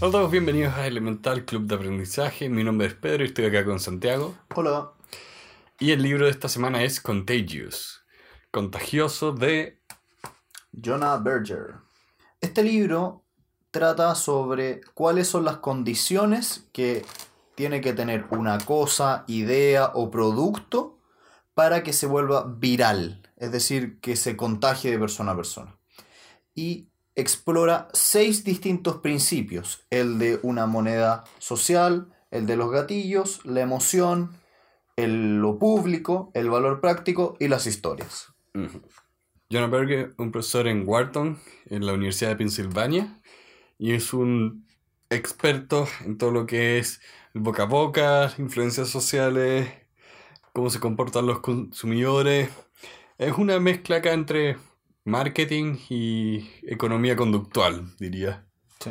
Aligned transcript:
Hola 0.00 0.10
a 0.10 0.12
todos, 0.12 0.30
bienvenidos 0.30 0.74
a 0.74 0.86
Elemental 0.86 1.44
Club 1.44 1.66
de 1.66 1.74
Aprendizaje. 1.74 2.48
Mi 2.48 2.62
nombre 2.62 2.86
es 2.86 2.94
Pedro 2.94 3.24
y 3.24 3.26
estoy 3.26 3.46
acá 3.46 3.64
con 3.64 3.80
Santiago. 3.80 4.38
Hola. 4.54 4.92
Y 5.80 5.90
el 5.90 6.04
libro 6.04 6.26
de 6.26 6.30
esta 6.30 6.48
semana 6.48 6.84
es 6.84 7.00
Contagious, 7.00 8.04
Contagioso 8.52 9.32
de 9.32 9.82
Jonah 10.70 11.16
Berger. 11.16 11.78
Este 12.40 12.62
libro 12.62 13.24
trata 13.72 14.14
sobre 14.14 14.82
cuáles 14.94 15.26
son 15.26 15.44
las 15.44 15.56
condiciones 15.56 16.68
que 16.72 17.04
tiene 17.56 17.80
que 17.80 17.92
tener 17.92 18.26
una 18.30 18.58
cosa, 18.58 19.24
idea 19.26 19.90
o 19.94 20.12
producto 20.12 21.00
para 21.54 21.82
que 21.82 21.92
se 21.92 22.06
vuelva 22.06 22.44
viral, 22.46 23.28
es 23.36 23.50
decir, 23.50 23.98
que 23.98 24.14
se 24.14 24.36
contagie 24.36 24.92
de 24.92 24.98
persona 25.00 25.32
a 25.32 25.36
persona. 25.36 25.76
Y 26.54 26.87
explora 27.18 27.88
seis 27.92 28.44
distintos 28.44 28.98
principios, 28.98 29.84
el 29.90 30.20
de 30.20 30.38
una 30.42 30.66
moneda 30.66 31.24
social, 31.38 32.14
el 32.30 32.46
de 32.46 32.56
los 32.56 32.70
gatillos, 32.70 33.44
la 33.44 33.60
emoción, 33.60 34.30
el, 34.94 35.38
lo 35.38 35.58
público, 35.58 36.30
el 36.34 36.48
valor 36.48 36.80
práctico 36.80 37.36
y 37.40 37.48
las 37.48 37.66
historias. 37.66 38.32
Jonah 39.50 39.66
Berger, 39.66 40.14
un 40.16 40.30
profesor 40.30 40.68
en 40.68 40.86
Wharton, 40.86 41.38
en 41.66 41.86
la 41.86 41.94
Universidad 41.94 42.30
de 42.30 42.36
Pensilvania, 42.36 43.20
y 43.78 43.94
es 43.94 44.12
un 44.12 44.64
experto 45.10 45.88
en 46.04 46.18
todo 46.18 46.30
lo 46.30 46.46
que 46.46 46.78
es 46.78 47.00
boca 47.34 47.64
a 47.64 47.66
boca, 47.66 48.32
influencias 48.38 48.90
sociales, 48.90 49.68
cómo 50.52 50.70
se 50.70 50.78
comportan 50.78 51.26
los 51.26 51.40
consumidores. 51.40 52.50
Es 53.16 53.32
una 53.38 53.58
mezcla 53.58 53.96
acá 53.96 54.12
entre 54.12 54.56
marketing 55.08 55.76
y 55.88 56.48
economía 56.62 57.16
conductual, 57.16 57.94
diría. 57.98 58.46
Sí. 58.80 58.90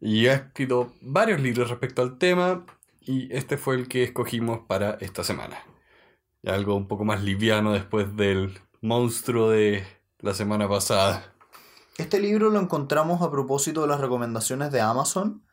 Y 0.00 0.26
ha 0.26 0.34
escrito 0.34 0.92
varios 1.00 1.40
libros 1.40 1.70
respecto 1.70 2.02
al 2.02 2.18
tema 2.18 2.66
y 3.00 3.34
este 3.34 3.56
fue 3.56 3.76
el 3.76 3.88
que 3.88 4.02
escogimos 4.02 4.60
para 4.66 4.98
esta 5.00 5.24
semana. 5.24 5.58
Algo 6.44 6.74
un 6.76 6.88
poco 6.88 7.04
más 7.04 7.22
liviano 7.22 7.72
después 7.72 8.16
del 8.16 8.60
monstruo 8.80 9.50
de 9.50 9.84
la 10.18 10.34
semana 10.34 10.68
pasada. 10.68 11.32
Este 11.98 12.20
libro 12.20 12.50
lo 12.50 12.60
encontramos 12.60 13.22
a 13.22 13.30
propósito 13.30 13.82
de 13.82 13.88
las 13.88 14.00
recomendaciones 14.00 14.72
de 14.72 14.80
Amazon, 14.80 15.44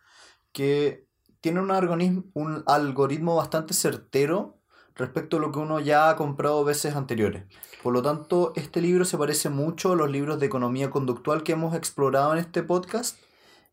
que 0.51 1.05
tiene 1.41 1.61
un, 1.61 2.31
un 2.33 2.63
algoritmo 2.65 3.35
bastante 3.35 3.73
certero 3.73 4.58
respecto 4.99 5.37
a 5.37 5.39
lo 5.39 5.51
que 5.51 5.59
uno 5.59 5.79
ya 5.79 6.09
ha 6.09 6.15
comprado 6.15 6.63
veces 6.63 6.95
anteriores. 6.95 7.45
Por 7.81 7.93
lo 7.93 8.01
tanto, 8.01 8.51
este 8.55 8.81
libro 8.81 9.05
se 9.05 9.17
parece 9.17 9.49
mucho 9.49 9.93
a 9.93 9.95
los 9.95 10.11
libros 10.11 10.39
de 10.39 10.45
economía 10.45 10.89
conductual 10.91 11.43
que 11.43 11.53
hemos 11.53 11.73
explorado 11.73 12.33
en 12.33 12.39
este 12.39 12.61
podcast. 12.61 13.17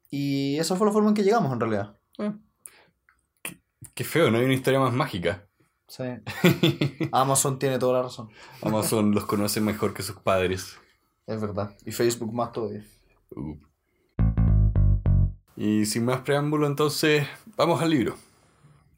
Y 0.09 0.57
esa 0.59 0.77
fue 0.77 0.87
la 0.87 0.93
forma 0.93 1.09
en 1.09 1.15
que 1.15 1.25
llegamos 1.25 1.53
en 1.53 1.61
realidad. 1.61 1.97
Eh, 2.19 2.33
qué, 3.43 3.61
qué 3.93 4.05
feo, 4.05 4.31
no 4.31 4.39
hay 4.39 4.45
una 4.45 4.55
historia 4.55 4.79
más 4.79 4.93
mágica. 4.93 5.49
Sí. 5.89 6.05
Amazon 7.13 7.59
tiene 7.59 7.79
toda 7.79 7.95
la 7.95 8.03
razón. 8.05 8.31
Amazon 8.63 9.13
los 9.13 9.27
conoce 9.27 9.61
mejor 9.61 9.93
que 9.95 10.03
sus 10.03 10.17
padres. 10.17 10.79
Es 11.27 11.41
verdad. 11.41 11.77
Y 11.85 11.91
Facebook 11.91 12.33
más 12.33 12.53
todavía. 12.53 12.85
Uh. 13.31 13.57
Y 15.57 15.87
sin 15.87 16.05
más 16.05 16.21
preámbulo, 16.21 16.67
entonces, 16.67 17.27
vamos 17.57 17.83
al 17.83 17.91
libro. 17.91 18.17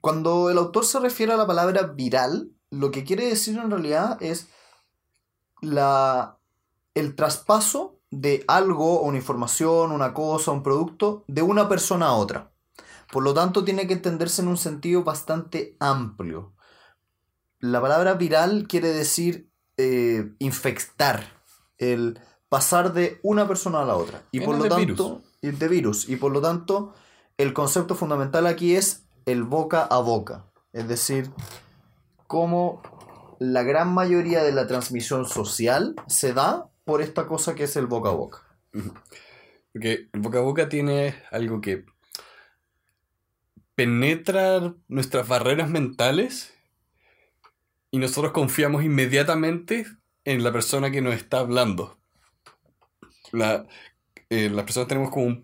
Cuando 0.00 0.50
el 0.50 0.58
autor 0.58 0.84
se 0.84 1.00
refiere 1.00 1.32
a 1.32 1.36
la 1.36 1.46
palabra 1.46 1.82
viral, 1.82 2.50
lo 2.70 2.90
que 2.90 3.04
quiere 3.04 3.26
decir 3.26 3.58
en 3.58 3.70
realidad 3.70 4.22
es 4.22 4.48
la, 5.60 6.38
el 6.94 7.14
traspaso 7.14 8.00
de 8.10 8.44
algo, 8.46 9.00
una 9.02 9.18
información, 9.18 9.92
una 9.92 10.14
cosa, 10.14 10.52
un 10.52 10.62
producto, 10.62 11.24
de 11.26 11.42
una 11.42 11.68
persona 11.68 12.06
a 12.06 12.14
otra. 12.14 12.52
Por 13.12 13.22
lo 13.22 13.34
tanto, 13.34 13.64
tiene 13.64 13.86
que 13.86 13.94
entenderse 13.94 14.42
en 14.42 14.48
un 14.48 14.56
sentido 14.56 15.02
bastante 15.02 15.76
amplio. 15.80 16.52
La 17.58 17.80
palabra 17.80 18.14
viral 18.14 18.66
quiere 18.68 18.88
decir 18.88 19.50
eh, 19.76 20.32
infectar, 20.38 21.42
el 21.78 22.20
pasar 22.48 22.92
de 22.92 23.18
una 23.22 23.48
persona 23.48 23.82
a 23.82 23.84
la 23.84 23.96
otra. 23.96 24.22
Y 24.30 24.40
por 24.40 24.56
lo 24.56 24.64
de 24.64 24.68
tanto, 24.68 25.22
virus. 25.42 25.58
de 25.58 25.68
virus. 25.68 26.08
Y 26.08 26.16
por 26.16 26.32
lo 26.32 26.40
tanto, 26.40 26.94
el 27.36 27.52
concepto 27.52 27.94
fundamental 27.94 28.46
aquí 28.46 28.74
es 28.74 29.07
el 29.30 29.42
boca 29.42 29.82
a 29.82 29.98
boca. 29.98 30.46
Es 30.72 30.88
decir, 30.88 31.30
cómo 32.26 32.82
la 33.38 33.62
gran 33.62 33.92
mayoría 33.92 34.42
de 34.42 34.52
la 34.52 34.66
transmisión 34.66 35.26
social 35.26 35.94
se 36.06 36.32
da 36.32 36.68
por 36.84 37.02
esta 37.02 37.26
cosa 37.26 37.54
que 37.54 37.64
es 37.64 37.76
el 37.76 37.86
boca 37.86 38.08
a 38.08 38.12
boca. 38.12 38.42
Porque 39.72 40.08
el 40.12 40.20
boca 40.20 40.38
a 40.38 40.42
boca 40.42 40.68
tiene 40.68 41.14
algo 41.30 41.60
que 41.60 41.84
penetra 43.74 44.74
nuestras 44.88 45.28
barreras 45.28 45.68
mentales 45.68 46.54
y 47.90 47.98
nosotros 47.98 48.32
confiamos 48.32 48.82
inmediatamente 48.82 49.86
en 50.24 50.42
la 50.42 50.52
persona 50.52 50.90
que 50.90 51.00
nos 51.00 51.14
está 51.14 51.38
hablando. 51.38 51.98
La, 53.30 53.66
eh, 54.30 54.50
las 54.50 54.64
personas 54.64 54.88
tenemos 54.88 55.10
como 55.10 55.42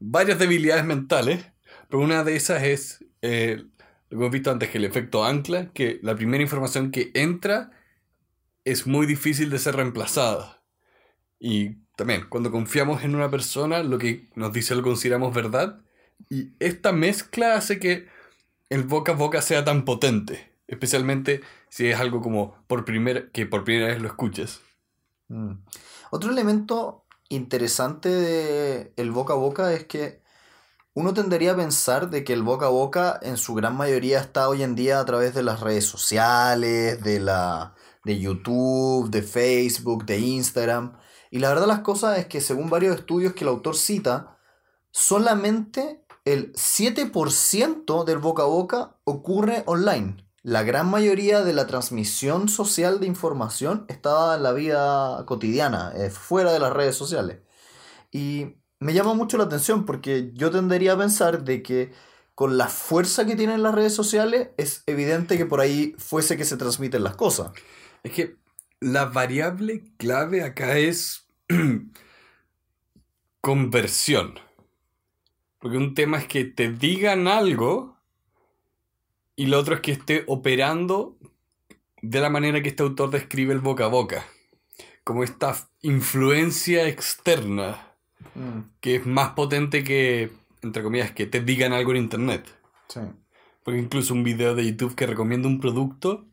varias 0.00 0.38
debilidades 0.38 0.84
mentales, 0.84 1.51
pero 1.92 2.04
una 2.04 2.24
de 2.24 2.36
esas 2.36 2.62
es 2.62 3.04
eh, 3.20 3.66
lo 4.08 4.16
que 4.16 4.24
hemos 4.24 4.30
visto 4.30 4.50
antes, 4.50 4.70
que 4.70 4.78
el 4.78 4.86
efecto 4.86 5.26
ancla, 5.26 5.70
que 5.74 6.00
la 6.00 6.16
primera 6.16 6.42
información 6.42 6.90
que 6.90 7.10
entra 7.12 7.70
es 8.64 8.86
muy 8.86 9.04
difícil 9.04 9.50
de 9.50 9.58
ser 9.58 9.76
reemplazada. 9.76 10.62
Y 11.38 11.74
también, 11.94 12.24
cuando 12.30 12.50
confiamos 12.50 13.04
en 13.04 13.14
una 13.14 13.30
persona, 13.30 13.82
lo 13.82 13.98
que 13.98 14.30
nos 14.36 14.54
dice 14.54 14.74
lo 14.74 14.82
consideramos 14.82 15.34
verdad. 15.34 15.82
Y 16.30 16.52
esta 16.60 16.92
mezcla 16.92 17.56
hace 17.56 17.78
que 17.78 18.08
el 18.70 18.84
boca 18.84 19.12
a 19.12 19.16
boca 19.16 19.42
sea 19.42 19.62
tan 19.62 19.84
potente. 19.84 20.50
Especialmente 20.68 21.42
si 21.68 21.88
es 21.88 22.00
algo 22.00 22.22
como 22.22 22.56
por 22.68 22.86
primera, 22.86 23.30
que 23.32 23.44
por 23.44 23.64
primera 23.64 23.88
vez 23.88 24.00
lo 24.00 24.08
escuches. 24.08 24.62
Mm. 25.28 25.56
Otro 26.10 26.30
elemento 26.30 27.04
interesante 27.28 28.08
de 28.08 28.94
el 28.96 29.10
boca 29.10 29.34
a 29.34 29.36
boca 29.36 29.74
es 29.74 29.84
que 29.84 30.21
uno 30.94 31.14
tendería 31.14 31.52
a 31.52 31.56
pensar 31.56 32.10
de 32.10 32.22
que 32.24 32.32
el 32.32 32.42
boca 32.42 32.66
a 32.66 32.70
boca 32.70 33.18
en 33.22 33.36
su 33.36 33.54
gran 33.54 33.76
mayoría 33.76 34.20
está 34.20 34.48
hoy 34.48 34.62
en 34.62 34.74
día 34.74 35.00
a 35.00 35.04
través 35.04 35.34
de 35.34 35.42
las 35.42 35.60
redes 35.60 35.86
sociales, 35.86 37.02
de 37.02 37.20
la 37.20 37.74
de 38.04 38.18
YouTube, 38.18 39.10
de 39.10 39.22
Facebook, 39.22 40.04
de 40.04 40.18
Instagram. 40.18 40.98
Y 41.30 41.38
la 41.38 41.48
verdad 41.48 41.66
las 41.66 41.80
cosas 41.80 42.18
es 42.18 42.26
que 42.26 42.40
según 42.40 42.68
varios 42.68 42.96
estudios 42.96 43.32
que 43.32 43.44
el 43.44 43.48
autor 43.48 43.76
cita, 43.76 44.38
solamente 44.90 46.04
el 46.24 46.52
7% 46.52 48.04
del 48.04 48.18
boca 48.18 48.42
a 48.42 48.46
boca 48.46 48.96
ocurre 49.04 49.62
online. 49.66 50.16
La 50.42 50.62
gran 50.62 50.90
mayoría 50.90 51.42
de 51.42 51.52
la 51.52 51.66
transmisión 51.66 52.48
social 52.48 53.00
de 53.00 53.06
información 53.06 53.86
está 53.88 54.34
en 54.34 54.42
la 54.42 54.52
vida 54.52 55.24
cotidiana, 55.24 55.92
eh, 55.96 56.10
fuera 56.10 56.52
de 56.52 56.58
las 56.58 56.72
redes 56.72 56.96
sociales. 56.96 57.38
Y 58.10 58.56
me 58.82 58.94
llama 58.94 59.14
mucho 59.14 59.38
la 59.38 59.44
atención 59.44 59.86
porque 59.86 60.30
yo 60.34 60.50
tendería 60.50 60.94
a 60.94 60.98
pensar 60.98 61.44
de 61.44 61.62
que 61.62 61.92
con 62.34 62.58
la 62.58 62.68
fuerza 62.68 63.24
que 63.24 63.36
tienen 63.36 63.62
las 63.62 63.74
redes 63.74 63.94
sociales 63.94 64.48
es 64.56 64.82
evidente 64.86 65.36
que 65.36 65.46
por 65.46 65.60
ahí 65.60 65.94
fuese 65.98 66.36
que 66.36 66.44
se 66.44 66.56
transmiten 66.56 67.04
las 67.04 67.14
cosas. 67.14 67.52
Es 68.02 68.12
que 68.12 68.36
la 68.80 69.04
variable 69.04 69.84
clave 69.98 70.42
acá 70.42 70.78
es 70.78 71.28
conversión. 73.40 74.40
Porque 75.60 75.76
un 75.76 75.94
tema 75.94 76.18
es 76.18 76.26
que 76.26 76.44
te 76.44 76.72
digan 76.72 77.28
algo 77.28 77.96
y 79.36 79.46
lo 79.46 79.60
otro 79.60 79.76
es 79.76 79.80
que 79.80 79.92
esté 79.92 80.24
operando 80.26 81.16
de 82.00 82.20
la 82.20 82.30
manera 82.30 82.60
que 82.62 82.70
este 82.70 82.82
autor 82.82 83.10
describe 83.10 83.52
el 83.52 83.60
boca 83.60 83.84
a 83.84 83.88
boca. 83.88 84.26
Como 85.04 85.22
esta 85.22 85.56
influencia 85.82 86.88
externa 86.88 87.91
Mm, 88.34 88.60
que 88.80 88.96
es 88.96 89.06
más 89.06 89.30
potente 89.30 89.84
que, 89.84 90.32
entre 90.62 90.82
comillas, 90.82 91.12
que 91.12 91.26
te 91.26 91.40
digan 91.40 91.72
algo 91.72 91.92
en 91.92 91.98
internet. 91.98 92.46
sí. 92.88 93.00
Porque 93.64 93.78
incluso 93.78 94.12
un 94.12 94.24
video 94.24 94.56
de 94.56 94.66
YouTube 94.66 94.96
que 94.96 95.06
recomienda 95.06 95.46
un 95.46 95.60
producto, 95.60 96.26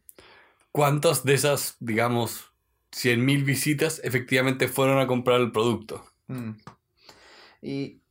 ¿cuántas 0.72 1.24
de 1.24 1.36
esas, 1.36 1.76
digamos, 1.80 2.52
100.000 2.92 3.46
visitas 3.46 4.02
efectivamente 4.04 4.68
fueron 4.68 4.98
a 4.98 5.06
comprar 5.06 5.40
el 5.40 5.52
producto? 5.52 6.04
Mm. 6.26 6.54
Y 7.62 8.02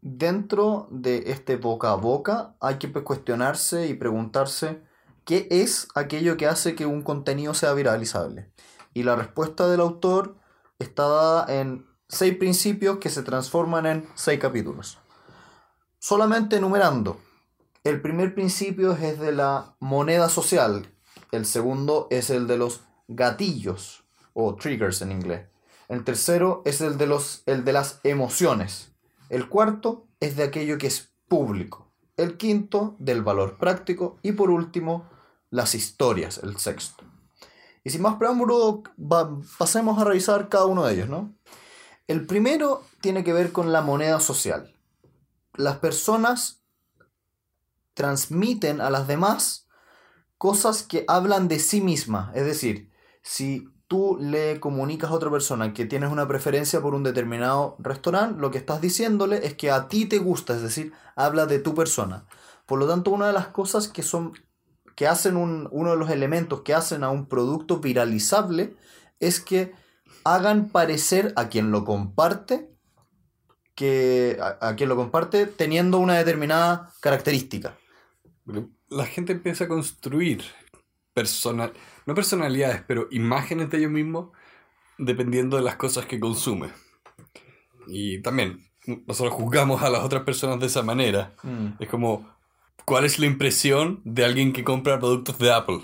dentro 0.00 0.86
de 0.90 1.24
este 1.26 1.56
boca 1.56 1.92
a 1.92 1.96
boca 1.96 2.54
hay 2.60 2.76
que 2.76 2.88
pues, 2.88 3.04
cuestionarse 3.04 3.88
y 3.88 3.94
preguntarse 3.94 4.82
qué 5.24 5.48
es 5.50 5.88
aquello 5.94 6.36
que 6.36 6.46
hace 6.46 6.74
que 6.74 6.86
un 6.86 7.02
contenido 7.02 7.54
sea 7.54 7.72
viralizable. 7.72 8.50
Y 8.94 9.04
la 9.04 9.16
respuesta 9.16 9.68
del 9.68 9.80
autor 9.80 10.36
está 10.78 11.08
dada 11.08 11.60
en 11.60 11.86
seis 12.12 12.36
principios 12.36 12.98
que 12.98 13.08
se 13.08 13.22
transforman 13.22 13.86
en 13.86 14.06
seis 14.14 14.38
capítulos. 14.38 14.98
Solamente 15.98 16.56
enumerando. 16.56 17.18
El 17.84 18.02
primer 18.02 18.34
principio 18.34 18.92
es 18.92 19.18
de 19.18 19.32
la 19.32 19.74
moneda 19.80 20.28
social. 20.28 20.86
El 21.32 21.46
segundo 21.46 22.08
es 22.10 22.28
el 22.28 22.46
de 22.46 22.58
los 22.58 22.82
gatillos 23.08 24.04
o 24.34 24.54
triggers 24.54 25.00
en 25.00 25.10
inglés. 25.10 25.46
El 25.88 26.04
tercero 26.04 26.60
es 26.66 26.82
el 26.82 26.98
de, 26.98 27.06
los, 27.06 27.42
el 27.46 27.64
de 27.64 27.72
las 27.72 27.98
emociones. 28.04 28.92
El 29.30 29.48
cuarto 29.48 30.06
es 30.20 30.36
de 30.36 30.42
aquello 30.42 30.76
que 30.76 30.88
es 30.88 31.14
público. 31.28 31.92
El 32.18 32.36
quinto, 32.36 32.94
del 32.98 33.22
valor 33.22 33.56
práctico. 33.56 34.18
Y 34.22 34.32
por 34.32 34.50
último, 34.50 35.08
las 35.50 35.74
historias, 35.74 36.38
el 36.42 36.58
sexto. 36.58 37.04
Y 37.84 37.90
sin 37.90 38.02
más 38.02 38.16
preámbulo, 38.16 38.82
pasemos 39.58 39.98
a 39.98 40.04
revisar 40.04 40.50
cada 40.50 40.66
uno 40.66 40.84
de 40.84 40.94
ellos, 40.94 41.08
¿no? 41.08 41.34
El 42.06 42.26
primero 42.26 42.82
tiene 43.00 43.24
que 43.24 43.32
ver 43.32 43.52
con 43.52 43.72
la 43.72 43.80
moneda 43.80 44.20
social. 44.20 44.74
Las 45.54 45.78
personas 45.78 46.62
transmiten 47.94 48.80
a 48.80 48.90
las 48.90 49.06
demás 49.06 49.68
cosas 50.38 50.82
que 50.82 51.04
hablan 51.08 51.48
de 51.48 51.58
sí 51.58 51.80
misma. 51.80 52.32
Es 52.34 52.44
decir, 52.44 52.90
si 53.22 53.68
tú 53.86 54.16
le 54.20 54.58
comunicas 54.58 55.10
a 55.10 55.14
otra 55.14 55.30
persona 55.30 55.72
que 55.74 55.84
tienes 55.84 56.10
una 56.10 56.26
preferencia 56.26 56.80
por 56.80 56.94
un 56.94 57.02
determinado 57.02 57.76
restaurante, 57.78 58.40
lo 58.40 58.50
que 58.50 58.58
estás 58.58 58.80
diciéndole 58.80 59.46
es 59.46 59.54
que 59.54 59.70
a 59.70 59.88
ti 59.88 60.06
te 60.06 60.18
gusta, 60.18 60.54
es 60.54 60.62
decir, 60.62 60.92
habla 61.14 61.46
de 61.46 61.58
tu 61.58 61.74
persona. 61.74 62.26
Por 62.66 62.78
lo 62.78 62.88
tanto, 62.88 63.10
una 63.10 63.26
de 63.26 63.32
las 63.32 63.48
cosas 63.48 63.88
que 63.88 64.02
son 64.02 64.32
que 64.96 65.06
hacen 65.06 65.36
un- 65.36 65.68
uno 65.72 65.92
de 65.92 65.96
los 65.96 66.10
elementos 66.10 66.62
que 66.62 66.74
hacen 66.74 67.02
a 67.02 67.10
un 67.10 67.26
producto 67.26 67.78
viralizable 67.78 68.76
es 69.20 69.40
que 69.40 69.72
hagan 70.24 70.68
parecer 70.68 71.32
a 71.36 71.48
quien 71.48 71.70
lo 71.70 71.84
comparte 71.84 72.68
que 73.74 74.38
a, 74.40 74.68
a 74.68 74.76
quien 74.76 74.88
lo 74.88 74.96
comparte 74.96 75.46
teniendo 75.46 75.98
una 75.98 76.18
determinada 76.18 76.92
característica. 77.00 77.76
La 78.88 79.06
gente 79.06 79.32
empieza 79.32 79.64
a 79.64 79.68
construir 79.68 80.42
personal, 81.14 81.72
no 82.06 82.14
personalidades, 82.14 82.82
pero 82.86 83.08
imágenes 83.10 83.70
de 83.70 83.78
ellos 83.78 83.90
mismos 83.90 84.30
dependiendo 84.98 85.56
de 85.56 85.62
las 85.62 85.76
cosas 85.76 86.06
que 86.06 86.20
consume. 86.20 86.70
Y 87.86 88.20
también 88.22 88.60
nosotros 89.06 89.34
juzgamos 89.34 89.82
a 89.82 89.90
las 89.90 90.02
otras 90.02 90.22
personas 90.22 90.60
de 90.60 90.66
esa 90.66 90.82
manera. 90.82 91.34
Es 91.78 91.88
como, 91.88 92.28
¿cuál 92.84 93.04
es 93.04 93.18
la 93.18 93.26
impresión 93.26 94.00
de 94.04 94.24
alguien 94.24 94.52
que 94.52 94.64
compra 94.64 94.98
productos 94.98 95.38
de 95.38 95.52
Apple? 95.52 95.80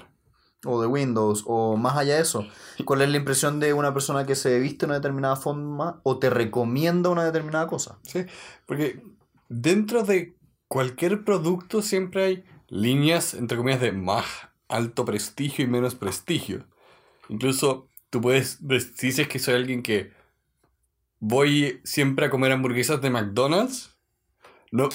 O 0.64 0.80
de 0.80 0.88
Windows, 0.88 1.44
o 1.46 1.76
más 1.76 1.96
allá 1.96 2.16
de 2.16 2.22
eso. 2.22 2.46
¿Cuál 2.84 3.02
es 3.02 3.08
la 3.08 3.16
impresión 3.16 3.60
de 3.60 3.72
una 3.72 3.94
persona 3.94 4.26
que 4.26 4.34
se 4.34 4.58
viste 4.58 4.86
de 4.86 4.86
una 4.86 4.94
determinada 4.96 5.36
forma 5.36 6.00
o 6.02 6.18
te 6.18 6.30
recomienda 6.30 7.10
una 7.10 7.24
determinada 7.24 7.68
cosa? 7.68 7.98
Sí, 8.02 8.24
porque 8.66 9.02
dentro 9.48 10.02
de 10.02 10.36
cualquier 10.66 11.24
producto 11.24 11.80
siempre 11.80 12.24
hay 12.24 12.44
líneas, 12.68 13.34
entre 13.34 13.56
comillas, 13.56 13.80
de 13.80 13.92
más 13.92 14.24
alto 14.68 15.04
prestigio 15.04 15.64
y 15.64 15.68
menos 15.68 15.94
prestigio. 15.94 16.66
Incluso 17.28 17.88
tú 18.10 18.20
puedes, 18.20 18.58
si 18.96 19.06
dices 19.06 19.28
que 19.28 19.38
soy 19.38 19.54
alguien 19.54 19.82
que 19.82 20.12
voy 21.20 21.80
siempre 21.84 22.26
a 22.26 22.30
comer 22.30 22.52
hamburguesas 22.52 23.00
de 23.00 23.10
McDonald's, 23.10 23.96
no, 24.70 24.88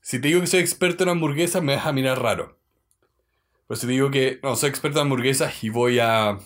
si 0.00 0.20
te 0.20 0.28
digo 0.28 0.40
que 0.40 0.46
soy 0.46 0.60
experto 0.60 1.04
en 1.04 1.10
hamburguesas 1.10 1.62
me 1.62 1.76
vas 1.76 1.86
a 1.86 1.92
mirar 1.92 2.20
raro. 2.20 2.58
Pero 3.66 3.80
si 3.80 3.86
te 3.86 3.92
digo 3.92 4.10
que 4.10 4.40
no, 4.42 4.54
soy 4.56 4.68
experto 4.70 4.98
en 4.98 5.06
hamburguesas 5.06 5.62
y 5.64 5.70
voy 5.70 5.98
a 5.98 6.38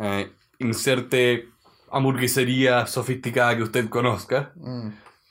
eh, 0.00 0.32
inserte 0.58 1.48
hamburguesería 1.90 2.86
sofisticada 2.86 3.56
que 3.56 3.62
usted 3.62 3.88
conozca, 3.88 4.52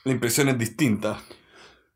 la 0.04 0.12
impresión 0.12 0.50
es 0.50 0.58
distinta. 0.58 1.20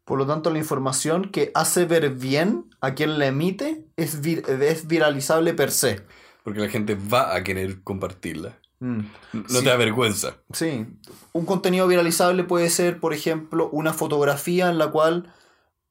Por 0.05 0.17
lo 0.19 0.25
tanto, 0.27 0.49
la 0.51 0.59
información 0.59 1.29
que 1.31 1.51
hace 1.55 1.85
ver 1.85 2.11
bien 2.11 2.65
a 2.81 2.93
quien 2.93 3.17
la 3.19 3.27
emite 3.27 3.85
es, 3.95 4.21
vir- 4.21 4.47
es 4.47 4.87
viralizable 4.87 5.53
per 5.53 5.71
se. 5.71 6.01
Porque 6.43 6.59
la 6.59 6.69
gente 6.69 6.95
va 6.95 7.35
a 7.35 7.43
querer 7.43 7.81
compartirla. 7.83 8.57
Mm. 8.79 8.99
No 9.33 9.49
Sí. 9.49 9.63
te 9.63 9.69
da 9.69 9.77
vergüenza. 9.77 10.35
Sí, 10.53 10.85
un 11.33 11.45
contenido 11.45 11.87
viralizable 11.87 12.43
puede 12.43 12.69
ser, 12.69 12.99
por 12.99 13.13
ejemplo, 13.13 13.69
una 13.71 13.93
fotografía 13.93 14.69
en 14.69 14.77
la 14.77 14.87
cual 14.91 15.33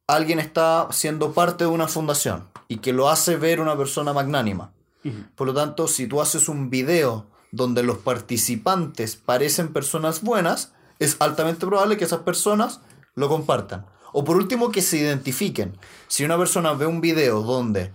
alguien 0.06 0.38
está 0.38 0.86
siendo 0.92 1.32
parte 1.32 1.64
de 1.64 1.70
una 1.70 1.88
fundación 1.88 2.48
y 2.68 2.78
que 2.78 2.92
lo 2.92 3.08
hace 3.08 3.36
ver 3.36 3.60
una 3.60 3.76
persona 3.76 4.12
magnánima. 4.12 4.72
Por 5.34 5.48
lo 5.48 5.54
tanto, 5.54 5.86
si 5.86 6.06
tú 6.06 6.22
haces 6.22 6.48
un 6.48 6.70
video 6.70 7.26
donde 7.52 7.82
los 7.82 7.98
participantes 7.98 9.16
parecen 9.16 9.72
personas 9.72 10.22
buenas, 10.22 10.72
es 10.98 11.16
altamente 11.20 11.66
probable 11.66 11.96
que 11.96 12.04
esas 12.04 12.20
personas 12.20 12.80
lo 13.14 13.28
compartan. 13.28 13.84
O 14.12 14.24
por 14.24 14.36
último, 14.36 14.70
que 14.70 14.80
se 14.80 14.96
identifiquen. 14.96 15.76
Si 16.08 16.24
una 16.24 16.38
persona 16.38 16.72
ve 16.72 16.86
un 16.86 17.00
video 17.00 17.42
donde 17.42 17.92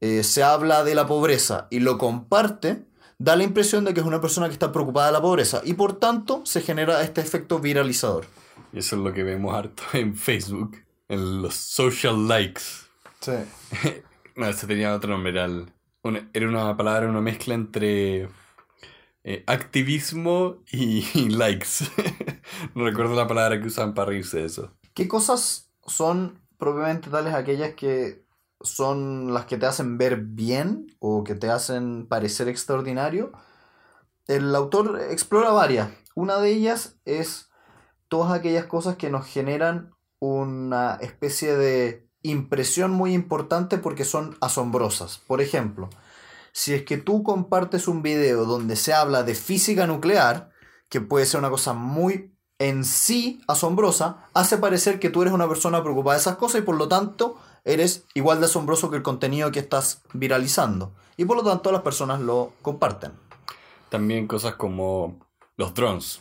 eh, 0.00 0.22
se 0.22 0.42
habla 0.42 0.84
de 0.84 0.94
la 0.94 1.06
pobreza 1.06 1.66
y 1.70 1.80
lo 1.80 1.98
comparte, 1.98 2.84
da 3.18 3.36
la 3.36 3.44
impresión 3.44 3.84
de 3.84 3.94
que 3.94 4.00
es 4.00 4.06
una 4.06 4.20
persona 4.20 4.48
que 4.48 4.52
está 4.52 4.72
preocupada 4.72 5.06
de 5.06 5.12
la 5.12 5.22
pobreza 5.22 5.62
y 5.64 5.74
por 5.74 5.98
tanto 5.98 6.42
se 6.44 6.60
genera 6.60 7.02
este 7.02 7.20
efecto 7.20 7.58
viralizador. 7.58 8.26
Y 8.72 8.78
eso 8.78 8.96
es 8.96 9.02
lo 9.02 9.12
que 9.12 9.22
vemos 9.22 9.54
harto 9.54 9.82
en 9.92 10.16
Facebook, 10.16 10.76
en 11.08 11.42
los 11.42 11.54
social 11.54 12.26
likes. 12.26 12.62
Sí. 13.20 13.32
No, 14.36 14.46
ese 14.46 14.66
tenía 14.66 14.94
otro 14.94 15.10
nombre, 15.10 15.32
era, 15.32 15.48
una, 16.02 16.30
era 16.32 16.48
una 16.48 16.76
palabra, 16.76 17.08
una 17.08 17.20
mezcla 17.20 17.54
entre 17.54 18.28
eh, 19.24 19.44
activismo 19.46 20.56
y, 20.70 21.02
likes. 21.30 21.84
no 22.74 22.84
recuerdo 22.84 23.14
la 23.14 23.28
palabra 23.28 23.60
que 23.60 23.68
usaban 23.68 23.94
para 23.94 24.08
reírse 24.08 24.38
de 24.38 24.46
eso. 24.46 24.72
¿Qué 24.94 25.06
cosas 25.08 25.70
son 25.86 26.40
propiamente 26.58 27.10
tales 27.10 27.34
aquellas 27.34 27.74
que 27.74 28.24
son 28.60 29.32
las 29.32 29.46
que 29.46 29.58
te 29.58 29.66
hacen 29.66 29.98
ver 29.98 30.18
bien 30.18 30.86
o 30.98 31.24
que 31.24 31.34
te 31.34 31.50
hacen 31.50 32.06
parecer 32.06 32.48
extraordinario? 32.48 33.32
El 34.26 34.54
autor 34.54 35.00
explora 35.10 35.50
varias. 35.50 35.90
Una 36.14 36.38
de 36.38 36.50
ellas 36.50 36.98
es 37.04 37.50
todas 38.08 38.32
aquellas 38.32 38.66
cosas 38.66 38.96
que 38.96 39.10
nos 39.10 39.26
generan 39.26 39.94
una 40.18 40.98
especie 41.00 41.56
de 41.56 42.06
impresión 42.22 42.90
muy 42.90 43.14
importante 43.14 43.78
porque 43.78 44.04
son 44.04 44.36
asombrosas. 44.40 45.18
Por 45.26 45.40
ejemplo, 45.40 45.90
si 46.52 46.74
es 46.74 46.84
que 46.84 46.98
tú 46.98 47.22
compartes 47.22 47.88
un 47.88 48.02
video 48.02 48.44
donde 48.44 48.76
se 48.76 48.92
habla 48.92 49.22
de 49.22 49.34
física 49.34 49.86
nuclear, 49.86 50.50
que 50.88 51.00
puede 51.00 51.26
ser 51.26 51.40
una 51.40 51.50
cosa 51.50 51.72
muy 51.72 52.32
en 52.58 52.84
sí 52.84 53.40
asombrosa, 53.48 54.28
hace 54.34 54.58
parecer 54.58 55.00
que 55.00 55.10
tú 55.10 55.22
eres 55.22 55.34
una 55.34 55.48
persona 55.48 55.82
preocupada 55.82 56.16
de 56.16 56.20
esas 56.20 56.36
cosas 56.36 56.60
y 56.60 56.64
por 56.64 56.76
lo 56.76 56.88
tanto 56.88 57.38
eres 57.64 58.04
igual 58.14 58.40
de 58.40 58.46
asombroso 58.46 58.90
que 58.90 58.96
el 58.96 59.02
contenido 59.02 59.50
que 59.50 59.60
estás 59.60 60.02
viralizando. 60.12 60.92
Y 61.16 61.24
por 61.24 61.36
lo 61.36 61.42
tanto 61.42 61.72
las 61.72 61.82
personas 61.82 62.20
lo 62.20 62.52
comparten. 62.62 63.12
También 63.88 64.26
cosas 64.26 64.54
como 64.54 65.18
los 65.56 65.74
drones, 65.74 66.20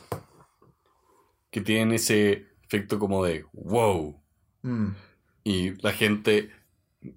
que 1.52 1.62
tienen 1.62 1.94
ese 1.94 2.48
efecto 2.64 2.98
como 2.98 3.24
de 3.24 3.46
wow. 3.54 4.20
Mm, 4.62 4.90
Y 5.44 5.72
la 5.82 5.92
gente, 5.94 6.52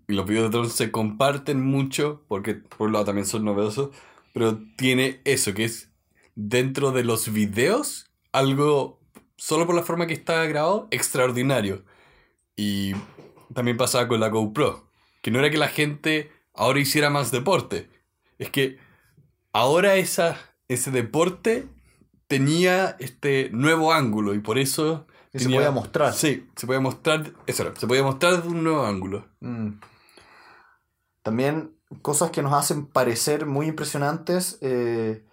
los 0.07 0.27
videos 0.27 0.45
de 0.45 0.51
drones 0.51 0.73
se 0.73 0.91
comparten 0.91 1.65
mucho, 1.65 2.25
porque 2.29 2.55
por 2.55 2.89
un 2.89 2.95
lado 2.95 3.05
también 3.05 3.27
son 3.27 3.45
novedosos, 3.45 3.91
pero 4.33 4.59
tiene 4.77 5.21
eso, 5.25 5.55
que 5.55 5.65
es 5.65 5.91
dentro 6.35 6.91
de 6.93 7.05
los 7.05 7.33
videos, 7.33 8.11
algo, 8.33 9.01
solo 9.37 9.67
por 9.67 9.75
la 9.75 9.83
forma 9.83 10.07
que 10.07 10.15
está 10.15 10.45
grabado, 10.47 10.89
extraordinario. 10.91 11.85
Y 12.57 12.93
también 13.53 13.77
pasaba 13.77 14.09
con 14.09 14.21
la 14.21 14.29
GoPro, 14.29 14.89
que 15.23 15.31
no 15.31 15.39
era 15.39 15.51
que 15.51 15.59
la 15.59 15.69
gente 15.69 16.33
ahora 16.55 16.81
hiciera 16.81 17.11
más 17.11 17.31
deporte, 17.31 17.91
es 18.39 18.51
que 18.51 18.79
ahora 19.53 19.97
esa, 19.97 20.39
ese 20.69 20.91
deporte 20.91 21.69
tenía 22.27 22.97
este 23.01 23.51
nuevo 23.53 23.93
ángulo 23.93 24.35
y 24.35 24.39
por 24.39 24.59
eso... 24.59 25.07
Se 25.41 25.49
podía 25.49 25.71
mostrar. 25.71 26.13
Sí, 26.15 26.49
se 26.57 26.67
podía 26.67 26.81
mostrar, 26.81 27.33
eso 27.47 27.63
era, 27.65 27.75
se 27.77 27.87
podía 27.87 28.03
mostrar 28.03 28.43
de 28.43 28.49
un 28.49 28.63
nuevo 28.65 28.85
ángulo. 28.85 29.27
mm. 29.41 29.69
También 31.23 31.77
cosas 32.03 32.31
que 32.31 32.43
nos 32.43 32.53
hacen 32.53 32.87
parecer 32.87 33.47
muy 33.47 33.67
impresionantes. 33.67 34.59
eh, 34.61 35.25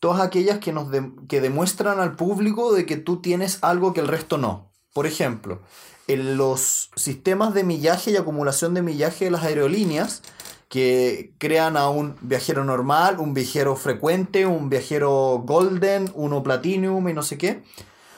todas 0.00 0.20
aquellas 0.20 0.58
que, 0.58 0.72
nos 0.72 0.90
de- 0.90 1.12
que 1.28 1.40
demuestran 1.40 1.98
al 1.98 2.14
público 2.14 2.74
de 2.74 2.84
que 2.84 2.96
tú 2.98 3.22
tienes 3.22 3.58
algo 3.62 3.94
que 3.94 4.00
el 4.00 4.08
resto 4.08 4.36
no. 4.36 4.70
Por 4.92 5.06
ejemplo, 5.06 5.62
en 6.08 6.36
los 6.36 6.90
sistemas 6.94 7.54
de 7.54 7.64
millaje 7.64 8.10
y 8.10 8.16
acumulación 8.16 8.74
de 8.74 8.82
millaje 8.82 9.24
de 9.24 9.30
las 9.30 9.44
aerolíneas 9.44 10.22
que 10.68 11.34
crean 11.38 11.78
a 11.78 11.88
un 11.88 12.16
viajero 12.20 12.64
normal, 12.64 13.18
un 13.18 13.32
viajero 13.32 13.76
frecuente, 13.76 14.44
un 14.44 14.68
viajero 14.68 15.42
golden, 15.46 16.10
uno 16.14 16.42
platinum 16.42 17.08
y 17.08 17.14
no 17.14 17.22
sé 17.22 17.38
qué. 17.38 17.62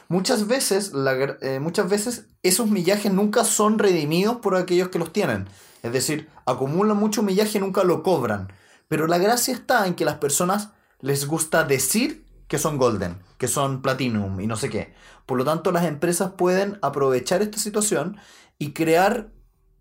Muchas 0.08 0.46
veces, 0.46 0.92
eh, 1.40 1.58
muchas 1.60 1.88
veces 1.88 2.26
esos 2.42 2.70
millajes 2.70 3.12
nunca 3.12 3.44
son 3.44 3.78
redimidos 3.78 4.36
por 4.36 4.54
aquellos 4.54 4.88
que 4.88 4.98
los 4.98 5.12
tienen. 5.12 5.48
Es 5.82 5.92
decir, 5.92 6.28
acumulan 6.44 6.96
mucho 6.96 7.22
millaje 7.22 7.58
y 7.58 7.60
nunca 7.60 7.84
lo 7.84 8.02
cobran. 8.02 8.52
Pero 8.88 9.06
la 9.06 9.18
gracia 9.18 9.52
está 9.52 9.86
en 9.86 9.94
que 9.94 10.04
las 10.04 10.18
personas 10.18 10.70
les 11.00 11.26
gusta 11.26 11.64
decir 11.64 12.24
que 12.48 12.58
son 12.58 12.78
golden, 12.78 13.18
que 13.38 13.48
son 13.48 13.82
platinum 13.82 14.40
y 14.40 14.46
no 14.46 14.56
sé 14.56 14.70
qué. 14.70 14.94
Por 15.26 15.38
lo 15.38 15.44
tanto, 15.44 15.72
las 15.72 15.84
empresas 15.84 16.32
pueden 16.36 16.78
aprovechar 16.82 17.42
esta 17.42 17.58
situación 17.58 18.16
y 18.58 18.72
crear 18.72 19.30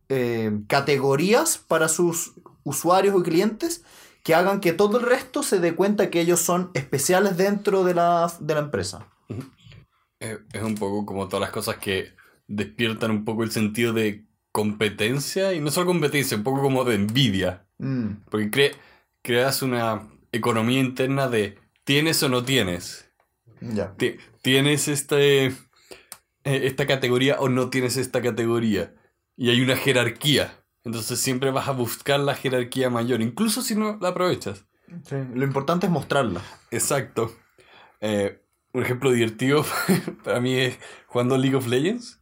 eh, 0.09 0.59
categorías 0.67 1.57
para 1.57 1.87
sus 1.87 2.33
usuarios 2.63 3.15
y 3.19 3.23
clientes 3.23 3.83
que 4.23 4.33
hagan 4.33 4.59
que 4.59 4.73
todo 4.73 4.97
el 4.97 5.05
resto 5.05 5.43
se 5.43 5.59
dé 5.59 5.75
cuenta 5.75 6.09
que 6.09 6.19
ellos 6.19 6.41
son 6.41 6.71
especiales 6.73 7.37
dentro 7.37 7.83
de 7.83 7.93
la, 7.93 8.31
de 8.39 8.53
la 8.55 8.59
empresa. 8.61 9.05
Es, 10.31 10.39
es 10.53 10.61
un 10.63 10.75
poco 10.75 11.05
como 11.05 11.27
todas 11.27 11.41
las 11.41 11.51
cosas 11.51 11.77
que 11.77 12.13
despiertan 12.47 13.11
un 13.11 13.25
poco 13.25 13.43
el 13.43 13.51
sentido 13.51 13.93
de 13.93 14.25
competencia, 14.51 15.53
y 15.53 15.59
no 15.61 15.71
solo 15.71 15.87
competencia, 15.87 16.37
un 16.37 16.43
poco 16.43 16.61
como 16.61 16.83
de 16.83 16.95
envidia. 16.95 17.65
Mm, 17.77 18.23
Porque 18.29 18.49
cre- 18.51 18.75
creas 19.21 19.61
una 19.61 20.07
economía 20.31 20.79
interna 20.79 21.27
de 21.27 21.57
tienes 21.83 22.21
o 22.23 22.29
no 22.29 22.43
tienes. 22.43 23.11
ya. 23.61 23.93
Ti- 23.97 24.17
¿Tienes 24.41 24.87
este, 24.87 25.45
eh, 25.47 25.53
esta 26.43 26.85
categoría 26.87 27.37
o 27.39 27.49
no 27.49 27.69
tienes 27.69 27.97
esta 27.97 28.21
categoría? 28.21 28.93
Y 29.35 29.49
hay 29.49 29.61
una 29.61 29.75
jerarquía. 29.75 30.63
Entonces 30.83 31.19
siempre 31.19 31.51
vas 31.51 31.67
a 31.67 31.71
buscar 31.71 32.19
la 32.19 32.35
jerarquía 32.35 32.89
mayor, 32.89 33.21
incluso 33.21 33.61
si 33.61 33.75
no 33.75 33.97
la 33.99 34.09
aprovechas. 34.09 34.65
Sí, 35.03 35.15
Lo 35.33 35.43
importante 35.43 35.87
es 35.87 35.91
mostrarla. 35.91 36.41
Exacto. 36.71 37.35
Eh, 38.01 38.39
un 38.75 38.83
ejemplo 38.83 39.11
divertido 39.11 39.65
para 40.23 40.39
mí 40.41 40.53
es 40.55 40.77
jugando 41.07 41.37
League 41.37 41.55
of 41.55 41.67
Legends. 41.67 42.19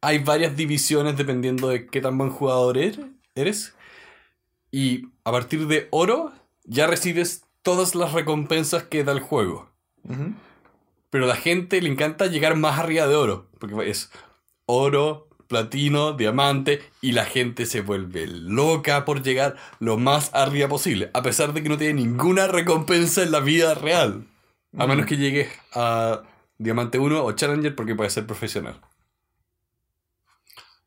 Hay 0.00 0.18
varias 0.20 0.56
divisiones 0.56 1.16
dependiendo 1.16 1.68
de 1.68 1.86
qué 1.86 2.00
tan 2.00 2.16
buen 2.16 2.30
jugador 2.30 2.76
er- 2.78 3.10
eres. 3.34 3.74
Y 4.70 5.06
a 5.24 5.32
partir 5.32 5.66
de 5.66 5.88
oro 5.90 6.32
ya 6.64 6.86
recibes 6.86 7.44
todas 7.62 7.94
las 7.94 8.12
recompensas 8.12 8.84
que 8.84 9.02
da 9.02 9.12
el 9.12 9.20
juego. 9.20 9.70
Pero 11.10 11.24
a 11.24 11.28
la 11.28 11.36
gente 11.36 11.80
le 11.82 11.88
encanta 11.88 12.26
llegar 12.26 12.54
más 12.56 12.78
arriba 12.78 13.06
de 13.08 13.16
oro. 13.16 13.48
Porque 13.58 13.90
es 13.90 14.10
oro, 14.66 15.28
platino, 15.48 16.12
diamante. 16.12 16.82
Y 17.00 17.12
la 17.12 17.24
gente 17.24 17.66
se 17.66 17.80
vuelve 17.80 18.26
loca 18.28 19.04
por 19.04 19.22
llegar 19.22 19.56
lo 19.80 19.96
más 19.96 20.30
arriba 20.34 20.68
posible. 20.68 21.10
A 21.14 21.22
pesar 21.22 21.52
de 21.54 21.62
que 21.62 21.68
no 21.68 21.78
tiene 21.78 21.94
ninguna 21.94 22.46
recompensa 22.46 23.22
en 23.22 23.32
la 23.32 23.40
vida 23.40 23.74
real. 23.74 24.26
A 24.76 24.86
menos 24.86 25.06
que 25.06 25.16
llegues 25.16 25.48
a 25.74 26.22
diamante 26.58 26.98
1 26.98 27.24
o 27.24 27.32
challenger 27.32 27.74
porque 27.74 27.94
puedes 27.94 28.12
ser 28.12 28.26
profesional. 28.26 28.80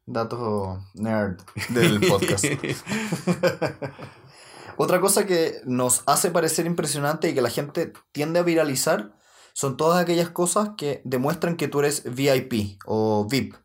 Dato 0.06 0.84
nerd 0.94 1.42
del 1.70 2.00
podcast. 2.02 2.46
Otra 4.78 5.00
cosa 5.00 5.26
que 5.26 5.62
nos 5.66 6.04
hace 6.06 6.32
parecer 6.32 6.66
impresionante 6.66 7.30
y 7.30 7.34
que 7.34 7.42
la 7.42 7.50
gente 7.50 7.94
tiende 8.12 8.40
a 8.40 8.44
viralizar 8.44 9.14
son 9.54 9.78
todas 9.78 10.02
aquellas 10.02 10.30
cosas 10.30 10.72
que 10.78 11.02
demuestran 11.04 11.56
que 11.56 11.68
tú 11.68 11.80
eres 11.80 12.04
VIP 12.04 12.80
o 12.86 13.28
VIP. 13.30 13.56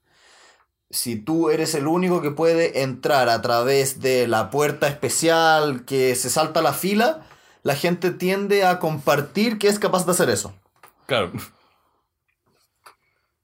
Si 0.90 1.16
tú 1.16 1.50
eres 1.50 1.74
el 1.74 1.86
único 1.86 2.22
que 2.22 2.30
puede 2.30 2.82
entrar 2.82 3.28
a 3.28 3.42
través 3.42 4.00
de 4.00 4.26
la 4.26 4.50
puerta 4.50 4.88
especial 4.88 5.84
que 5.84 6.14
se 6.14 6.30
salta 6.30 6.62
la 6.62 6.72
fila, 6.72 7.26
la 7.66 7.74
gente 7.74 8.12
tiende 8.12 8.64
a 8.64 8.78
compartir 8.78 9.58
que 9.58 9.66
es 9.66 9.80
capaz 9.80 10.06
de 10.06 10.12
hacer 10.12 10.30
eso. 10.30 10.54
claro. 11.06 11.32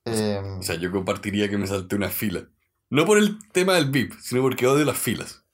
Eh, 0.05 0.41
O 0.59 0.63
sea, 0.63 0.77
yo 0.77 0.93
compartiría 0.93 1.51
que 1.51 1.59
me 1.59 1.67
salté 1.67 1.97
una 1.97 2.09
fila. 2.09 2.49
No 2.89 3.05
por 3.05 3.19
el 3.19 3.39
tema 3.51 3.75
del 3.75 3.91
VIP, 3.91 4.13
sino 4.21 4.43
porque 4.43 4.69
odio 4.69 4.85
las 4.85 4.97
filas. 4.97 5.45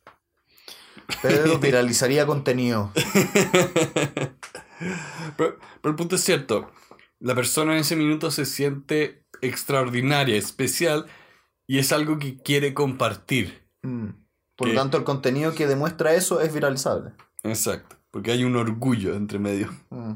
pero 1.22 1.58
viralizaría 1.60 2.26
contenido. 2.26 2.92
Pero, 5.37 5.58
pero 5.80 5.90
el 5.90 5.96
punto 5.96 6.16
es 6.16 6.25
cierto. 6.25 6.70
La 7.20 7.34
persona 7.34 7.72
en 7.72 7.78
ese 7.78 7.96
minuto 7.96 8.30
se 8.30 8.44
siente 8.44 9.25
extraordinaria, 9.40 10.37
especial, 10.37 11.06
y 11.66 11.78
es 11.78 11.90
algo 11.92 12.18
que 12.18 12.37
quiere 12.37 12.75
compartir. 12.75 13.66
Mm. 13.82 14.08
Por 14.56 14.68
lo 14.68 14.75
tanto, 14.75 14.98
el 14.98 15.04
contenido 15.04 15.54
que 15.54 15.66
demuestra 15.66 16.12
eso 16.14 16.40
es 16.42 16.52
viralizable. 16.52 17.12
Exacto. 17.44 17.97
Porque 18.10 18.32
hay 18.32 18.44
un 18.44 18.56
orgullo 18.56 19.14
entre 19.14 19.38
medio. 19.38 19.68
Mm. 19.90 20.14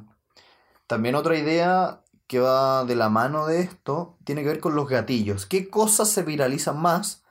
También 0.86 1.14
otra 1.14 1.38
idea 1.38 2.02
que 2.26 2.38
va 2.38 2.84
de 2.84 2.96
la 2.96 3.08
mano 3.08 3.46
de 3.46 3.60
esto 3.60 4.18
tiene 4.24 4.42
que 4.42 4.48
ver 4.48 4.60
con 4.60 4.74
los 4.74 4.88
gatillos. 4.88 5.46
¿Qué 5.46 5.68
cosas 5.68 6.08
se 6.08 6.22
viralizan 6.22 6.80
más? 6.80 7.24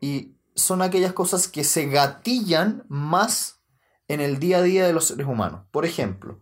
Y 0.00 0.36
son 0.54 0.82
aquellas 0.82 1.12
cosas 1.12 1.48
que 1.48 1.64
se 1.64 1.86
gatillan 1.86 2.84
más 2.88 3.60
en 4.08 4.20
el 4.20 4.38
día 4.38 4.58
a 4.58 4.62
día 4.62 4.86
de 4.86 4.92
los 4.92 5.06
seres 5.06 5.26
humanos. 5.26 5.62
Por 5.70 5.84
ejemplo, 5.84 6.40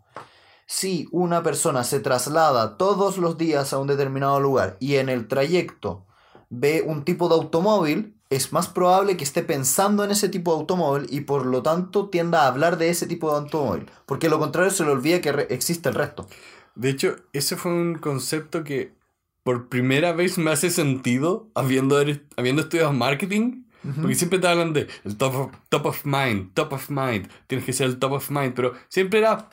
si 0.67 1.09
una 1.11 1.43
persona 1.43 1.85
se 1.85 2.01
traslada 2.01 2.77
todos 2.77 3.19
los 3.19 3.37
días 3.37 3.73
a 3.73 3.79
un 3.79 3.87
determinado 3.87 4.41
lugar 4.41 4.77
y 4.81 4.97
en 4.97 5.09
el 5.09 5.29
trayecto 5.29 6.07
ve 6.49 6.83
un 6.87 7.05
tipo 7.05 7.29
de 7.29 7.35
automóvil, 7.35 8.21
es 8.35 8.53
más 8.53 8.69
probable 8.69 9.17
que 9.17 9.25
esté 9.25 9.43
pensando 9.43 10.05
en 10.05 10.11
ese 10.11 10.29
tipo 10.29 10.53
de 10.53 10.61
automóvil 10.61 11.07
y 11.11 11.23
por 11.23 11.47
lo 11.47 11.63
tanto 11.63 12.09
tienda 12.09 12.43
a 12.43 12.49
hablar 12.49 12.79
de 12.79 12.89
ese 12.89 13.07
tipo 13.07 13.31
de 13.31 13.39
automóvil. 13.39 13.87
Porque 14.07 14.29
lo 14.29 14.39
contrario 14.39 14.71
se 14.71 14.85
le 14.85 14.91
olvida 14.91 15.21
que 15.21 15.47
existe 15.51 15.89
el 15.89 15.95
resto. 15.95 16.27
De 16.75 16.91
hecho, 16.91 17.17
ese 17.33 17.57
fue 17.57 17.73
un 17.73 17.95
concepto 17.97 18.65
que 18.65 18.95
por 19.43 19.69
primera 19.69 20.13
vez 20.13 20.39
me 20.39 20.51
hace 20.51 20.71
sentido 20.71 21.51
habiendo, 21.55 22.03
habiendo 22.37 22.63
estudiado 22.63 22.93
marketing. 22.93 23.65
Porque 24.01 24.15
siempre 24.15 24.39
te 24.39 24.49
hablan 24.49 24.73
de 24.73 24.89
el 25.05 25.19
top 25.19 25.35
of, 25.35 25.53
top 25.69 25.85
of 25.85 26.07
mind, 26.07 26.55
top 26.55 26.73
of 26.73 26.89
mind, 26.89 27.29
tienes 27.47 27.67
que 27.67 27.75
ser 27.75 27.87
el 27.87 27.99
top 27.99 28.13
of 28.13 28.31
mind, 28.31 28.55
pero 28.55 28.73
siempre 28.89 29.19
era, 29.19 29.51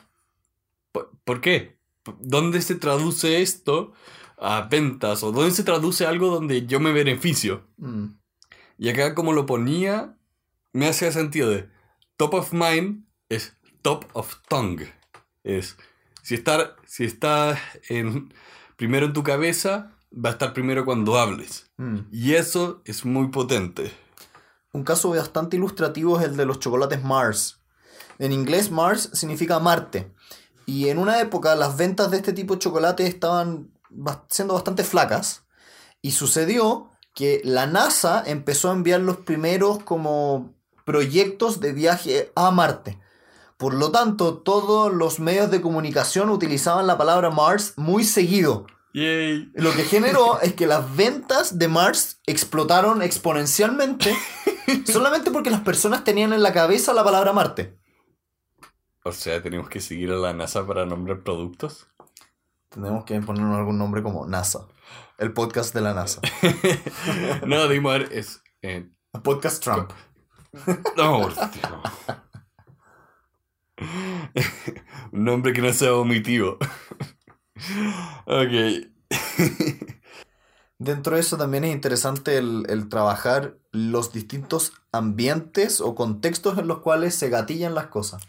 ¿por, 0.94 1.12
por 1.26 1.42
qué? 1.42 1.76
¿Dónde 2.22 2.62
se 2.62 2.76
traduce 2.76 3.42
esto 3.42 3.92
a 4.38 4.62
ventas? 4.62 5.22
¿O 5.24 5.34
dónde 5.34 5.52
se 5.52 5.66
traduce 5.66 6.06
algo 6.06 6.30
donde 6.30 6.66
yo 6.66 6.80
me 6.80 6.94
beneficio? 6.94 7.68
Mm. 7.76 8.21
Y 8.82 8.90
acá 8.90 9.14
como 9.14 9.32
lo 9.32 9.46
ponía, 9.46 10.18
me 10.74 10.88
hacía 10.88 11.12
sentido 11.12 11.52
de 11.52 11.70
top 12.18 12.34
of 12.34 12.52
mind 12.52 13.06
es 13.30 13.56
top 13.84 14.06
of 14.14 14.38
tongue. 14.50 14.92
Es, 15.44 15.78
si 16.24 16.34
está, 16.34 16.76
si 16.88 17.06
está 17.06 17.60
en, 17.90 18.34
primero 18.78 19.06
en 19.06 19.14
tu 19.14 19.22
cabeza, 19.22 19.92
va 20.12 20.30
a 20.30 20.32
estar 20.32 20.54
primero 20.54 20.84
cuando 20.84 21.20
hables. 21.20 21.70
Mm. 21.78 22.08
Y 22.12 22.34
eso 22.34 22.82
es 22.84 23.06
muy 23.06 23.28
potente. 23.28 23.92
Un 24.74 24.84
caso 24.84 25.12
bastante 25.12 25.58
ilustrativo 25.58 26.20
es 26.20 26.26
el 26.26 26.36
de 26.36 26.48
los 26.48 26.58
chocolates 26.58 27.04
Mars. 27.04 27.62
En 28.18 28.32
inglés 28.32 28.72
Mars 28.72 29.12
significa 29.14 29.60
Marte. 29.60 30.12
Y 30.66 30.90
en 30.90 30.98
una 30.98 31.22
época 31.22 31.54
las 31.54 31.78
ventas 31.78 32.10
de 32.10 32.18
este 32.18 32.34
tipo 32.34 32.56
de 32.56 32.62
chocolate 32.62 33.06
estaban 33.06 33.70
siendo 34.28 34.56
bastante 34.56 34.84
flacas. 34.84 35.46
Y 36.02 36.14
sucedió 36.14 36.91
que 37.14 37.42
la 37.44 37.68
NASA 37.68 38.24
empezó 38.26 38.70
a 38.70 38.74
enviar 38.74 39.02
los 39.02 39.18
primeros 39.18 39.84
como 39.84 40.54
proyectos 40.86 41.60
de 41.60 41.74
viaje 41.74 42.32
a 42.36 42.52
Marte. 42.52 43.00
Por 43.58 43.74
lo 43.74 43.92
tanto, 43.92 44.40
todos 44.40 44.92
los 44.92 45.20
medios 45.20 45.52
de 45.52 45.62
comunicación 45.62 46.30
utilizaban 46.30 46.88
la 46.88 46.98
palabra 46.98 47.30
Mars 47.30 47.74
muy 47.76 48.04
seguido. 48.04 48.66
Yay. 48.94 49.52
Lo 49.54 49.72
que 49.74 49.84
generó 49.84 50.40
es 50.42 50.54
que 50.54 50.68
las 50.68 50.96
ventas 50.96 51.60
de 51.60 51.68
Mars 51.68 52.20
explotaron 52.26 53.02
exponencialmente 53.02 54.16
solamente 54.86 55.32
porque 55.32 55.52
las 55.52 55.62
personas 55.62 56.04
tenían 56.04 56.34
en 56.34 56.44
la 56.44 56.54
cabeza 56.54 56.94
la 56.94 57.04
palabra 57.04 57.34
Marte. 57.34 57.78
O 59.04 59.12
sea, 59.12 59.42
tenemos 59.42 59.70
que 59.70 59.80
seguir 59.80 60.12
a 60.12 60.16
la 60.16 60.34
NASA 60.34 60.66
para 60.66 60.86
nombrar 60.86 61.24
productos. 61.24 61.88
Tenemos 62.72 63.04
que 63.04 63.20
ponernos 63.20 63.58
algún 63.58 63.78
nombre 63.78 64.02
como 64.02 64.26
NASA. 64.26 64.66
El 65.18 65.34
podcast 65.34 65.76
de 65.76 65.82
la 65.82 65.94
NASA. 65.94 66.22
no, 67.46 67.68
Dimar 67.68 68.04
es... 68.14 68.42
eh, 68.62 68.90
podcast 69.24 69.62
Trump. 69.62 69.92
no. 70.96 71.28
Un 75.12 75.24
nombre 75.26 75.52
que 75.52 75.62
no 75.62 75.74
sea 75.74 75.92
vomitivo. 75.92 76.58
ok. 78.26 78.88
Dentro 80.80 81.16
de 81.16 81.22
eso 81.22 81.38
también 81.38 81.66
es 81.66 81.74
interesante 81.74 82.38
el, 82.38 82.66
el 82.70 82.88
trabajar 82.88 83.58
los 83.72 84.14
distintos 84.14 84.72
ambientes 84.94 85.82
o 85.82 85.94
contextos 85.94 86.58
en 86.58 86.68
los 86.68 86.80
cuales 86.80 87.16
se 87.16 87.30
gatillan 87.30 87.76
las 87.76 87.88
cosas. 87.88 88.24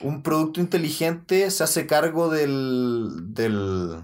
Un 0.00 0.22
producto 0.22 0.60
inteligente 0.60 1.50
se 1.50 1.64
hace 1.64 1.86
cargo 1.86 2.28
del, 2.28 3.34
del, 3.34 4.02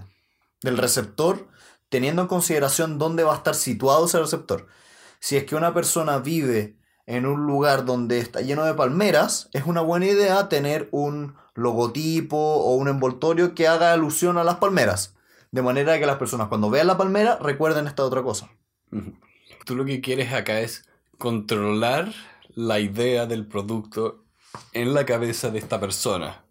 del 0.61 0.77
receptor 0.77 1.47
teniendo 1.91 2.21
en 2.21 2.27
consideración 2.29 2.97
dónde 2.97 3.23
va 3.23 3.33
a 3.33 3.37
estar 3.37 3.53
situado 3.53 4.05
ese 4.05 4.19
receptor. 4.19 4.67
Si 5.19 5.35
es 5.35 5.43
que 5.43 5.57
una 5.57 5.73
persona 5.73 6.19
vive 6.19 6.77
en 7.05 7.25
un 7.25 7.45
lugar 7.45 7.83
donde 7.83 8.19
está 8.19 8.39
lleno 8.39 8.63
de 8.63 8.73
palmeras, 8.73 9.49
es 9.51 9.65
una 9.65 9.81
buena 9.81 10.05
idea 10.05 10.47
tener 10.47 10.87
un 10.91 11.35
logotipo 11.53 12.37
o 12.37 12.75
un 12.75 12.87
envoltorio 12.87 13.53
que 13.53 13.67
haga 13.67 13.91
alusión 13.91 14.37
a 14.37 14.45
las 14.45 14.55
palmeras. 14.55 15.15
De 15.51 15.61
manera 15.61 15.99
que 15.99 16.05
las 16.05 16.15
personas 16.15 16.47
cuando 16.47 16.69
vean 16.69 16.87
la 16.87 16.97
palmera 16.97 17.37
recuerden 17.41 17.87
esta 17.87 18.05
otra 18.05 18.23
cosa. 18.23 18.49
Tú 19.65 19.75
lo 19.75 19.83
que 19.83 19.99
quieres 19.99 20.31
acá 20.31 20.61
es 20.61 20.85
controlar 21.17 22.13
la 22.55 22.79
idea 22.79 23.25
del 23.25 23.45
producto 23.45 24.20
en 24.73 24.93
la 24.93 25.05
cabeza 25.05 25.49
de 25.49 25.59
esta 25.59 25.79
persona. 25.79 26.43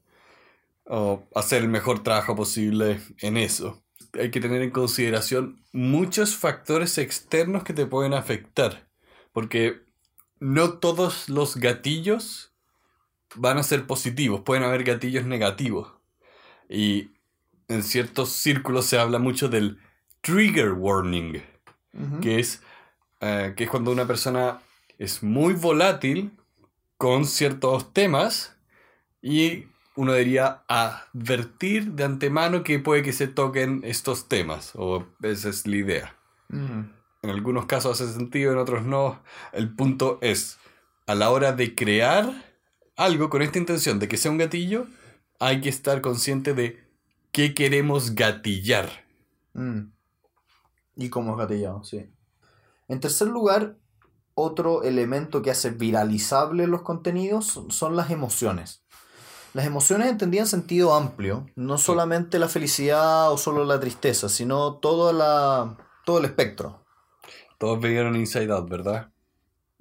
O 0.85 1.23
hacer 1.35 1.63
el 1.63 1.69
mejor 1.69 2.03
trabajo 2.03 2.35
posible 2.35 3.01
en 3.19 3.37
eso. 3.37 3.83
Hay 4.19 4.31
que 4.31 4.41
tener 4.41 4.63
en 4.63 4.71
consideración 4.71 5.65
muchos 5.73 6.37
factores 6.37 6.99
externos 6.99 7.63
que 7.63 7.73
te 7.73 7.87
pueden 7.87 8.15
afectar. 8.15 8.89
Porque 9.33 9.83
no 10.41 10.75
todos 10.75 11.29
los 11.29 11.57
gatillos 11.57 12.53
van 13.37 13.59
a 13.59 13.63
ser 13.63 13.87
positivos. 13.87 14.41
Pueden 14.41 14.65
haber 14.65 14.83
gatillos 14.85 15.25
negativos. 15.25 15.93
Y 16.69 17.11
en 17.69 17.83
ciertos 17.83 18.31
círculos 18.31 18.87
se 18.87 18.99
habla 18.99 19.19
mucho 19.19 19.49
del 19.49 19.79
trigger 20.21 20.73
warning, 20.73 21.43
que 22.21 22.41
es, 22.41 22.63
eh, 23.21 23.55
que 23.57 23.65
es 23.65 23.71
cuando 23.71 23.91
una 23.91 24.07
persona 24.07 24.61
es 24.99 25.23
muy 25.23 25.55
volátil 25.55 26.33
con 27.01 27.25
ciertos 27.25 27.95
temas 27.95 28.55
y 29.23 29.65
uno 29.97 30.13
debería 30.13 30.65
advertir 30.69 31.93
de 31.93 32.05
antemano 32.05 32.63
que 32.63 32.79
puede 32.79 33.03
que 33.03 33.15
se 33.15 33.27
toquen 33.27 33.81
estos 33.85 34.29
temas, 34.29 34.73
o 34.75 35.07
esa 35.23 35.49
es 35.49 35.67
la 35.67 35.77
idea. 35.77 36.17
Ujú. 36.51 36.91
En 37.23 37.31
algunos 37.31 37.65
casos 37.65 37.99
hace 37.99 38.13
sentido, 38.13 38.53
en 38.53 38.59
otros 38.59 38.85
no. 38.85 39.23
El 39.55 39.75
punto 39.75 40.19
es, 40.21 40.59
a 41.07 41.15
la 41.15 41.31
hora 41.31 41.53
de 41.53 41.75
crear 41.75 42.35
algo 42.97 43.31
con 43.31 43.41
esta 43.41 43.59
intención 43.59 43.99
de 43.99 44.07
que 44.07 44.19
sea 44.19 44.31
un 44.31 44.37
gatillo, 44.37 44.87
hay 45.39 45.63
que 45.63 45.71
estar 45.71 46.03
consciente 46.03 46.53
de 46.53 46.85
qué 47.33 47.55
queremos 47.55 48.15
gatillar. 48.15 49.07
Mm. 49.55 49.85
Y 50.97 51.09
cómo 51.09 51.33
es 51.33 51.39
gatillado, 51.39 51.83
sí. 51.83 52.11
En 52.89 53.01
tercer 53.01 53.29
lugar, 53.29 53.79
otro 54.35 54.83
elemento 54.83 55.43
que 55.43 55.51
hace 55.51 55.71
viralizable 55.71 56.67
los 56.67 56.83
contenidos 56.83 57.63
son 57.69 57.97
las 57.97 58.11
emociones. 58.11 58.85
Las 59.53 59.67
emociones 59.67 60.09
entendidas 60.09 60.53
en 60.53 60.61
sentido 60.61 60.95
amplio, 60.95 61.47
no 61.57 61.77
solamente 61.77 62.39
la 62.39 62.49
felicidad 62.49 63.33
o 63.33 63.37
solo 63.37 63.65
la 63.65 63.81
tristeza, 63.81 64.29
sino 64.29 64.75
todo, 64.75 65.13
la, 65.13 65.77
todo 66.05 66.19
el 66.19 66.25
espectro. 66.25 66.85
Todos 67.59 67.81
vieron 67.81 68.15
Inside 68.15 68.53
Out, 68.53 68.71
¿verdad? 68.71 69.11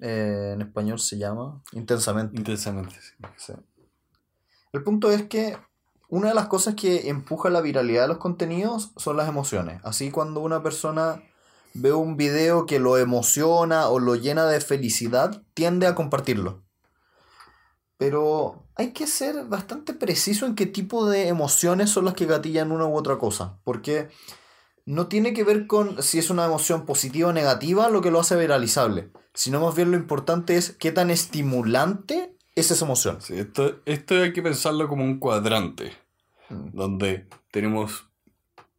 Eh, 0.00 0.52
en 0.54 0.62
español 0.62 0.98
se 0.98 1.18
llama 1.18 1.62
intensamente. 1.72 2.36
Intensamente. 2.36 2.96
Sí. 3.36 3.52
El 4.72 4.82
punto 4.82 5.10
es 5.10 5.24
que 5.24 5.56
una 6.08 6.28
de 6.28 6.34
las 6.34 6.48
cosas 6.48 6.74
que 6.74 7.08
empuja 7.08 7.50
la 7.50 7.60
viralidad 7.60 8.02
de 8.02 8.08
los 8.08 8.18
contenidos 8.18 8.92
son 8.96 9.16
las 9.16 9.28
emociones. 9.28 9.80
Así 9.84 10.10
cuando 10.10 10.40
una 10.40 10.62
persona 10.62 11.22
ve 11.74 11.92
un 11.92 12.16
video 12.16 12.66
que 12.66 12.78
lo 12.78 12.98
emociona 12.98 13.88
o 13.88 13.98
lo 13.98 14.14
llena 14.16 14.46
de 14.46 14.60
felicidad, 14.60 15.42
tiende 15.54 15.86
a 15.86 15.94
compartirlo. 15.94 16.62
Pero 17.96 18.64
hay 18.76 18.92
que 18.92 19.06
ser 19.06 19.44
bastante 19.44 19.92
preciso 19.92 20.46
en 20.46 20.54
qué 20.54 20.66
tipo 20.66 21.08
de 21.08 21.28
emociones 21.28 21.90
son 21.90 22.06
las 22.06 22.14
que 22.14 22.26
gatillan 22.26 22.72
una 22.72 22.86
u 22.86 22.96
otra 22.96 23.18
cosa. 23.18 23.58
Porque 23.62 24.08
no 24.86 25.06
tiene 25.06 25.34
que 25.34 25.44
ver 25.44 25.66
con 25.66 26.02
si 26.02 26.18
es 26.18 26.30
una 26.30 26.46
emoción 26.46 26.86
positiva 26.86 27.28
o 27.28 27.32
negativa 27.32 27.90
lo 27.90 28.00
que 28.00 28.10
lo 28.10 28.20
hace 28.20 28.36
viralizable. 28.36 29.10
Sino 29.34 29.60
más 29.60 29.74
bien 29.74 29.90
lo 29.90 29.96
importante 29.98 30.56
es 30.56 30.70
qué 30.70 30.92
tan 30.92 31.10
estimulante 31.10 32.34
es 32.54 32.70
esa 32.70 32.86
emoción. 32.86 33.20
Sí, 33.20 33.38
esto, 33.38 33.80
esto 33.84 34.14
hay 34.14 34.32
que 34.32 34.42
pensarlo 34.42 34.88
como 34.88 35.04
un 35.04 35.18
cuadrante, 35.18 35.92
Mm. 36.50 36.70
donde 36.72 37.28
tenemos 37.52 38.08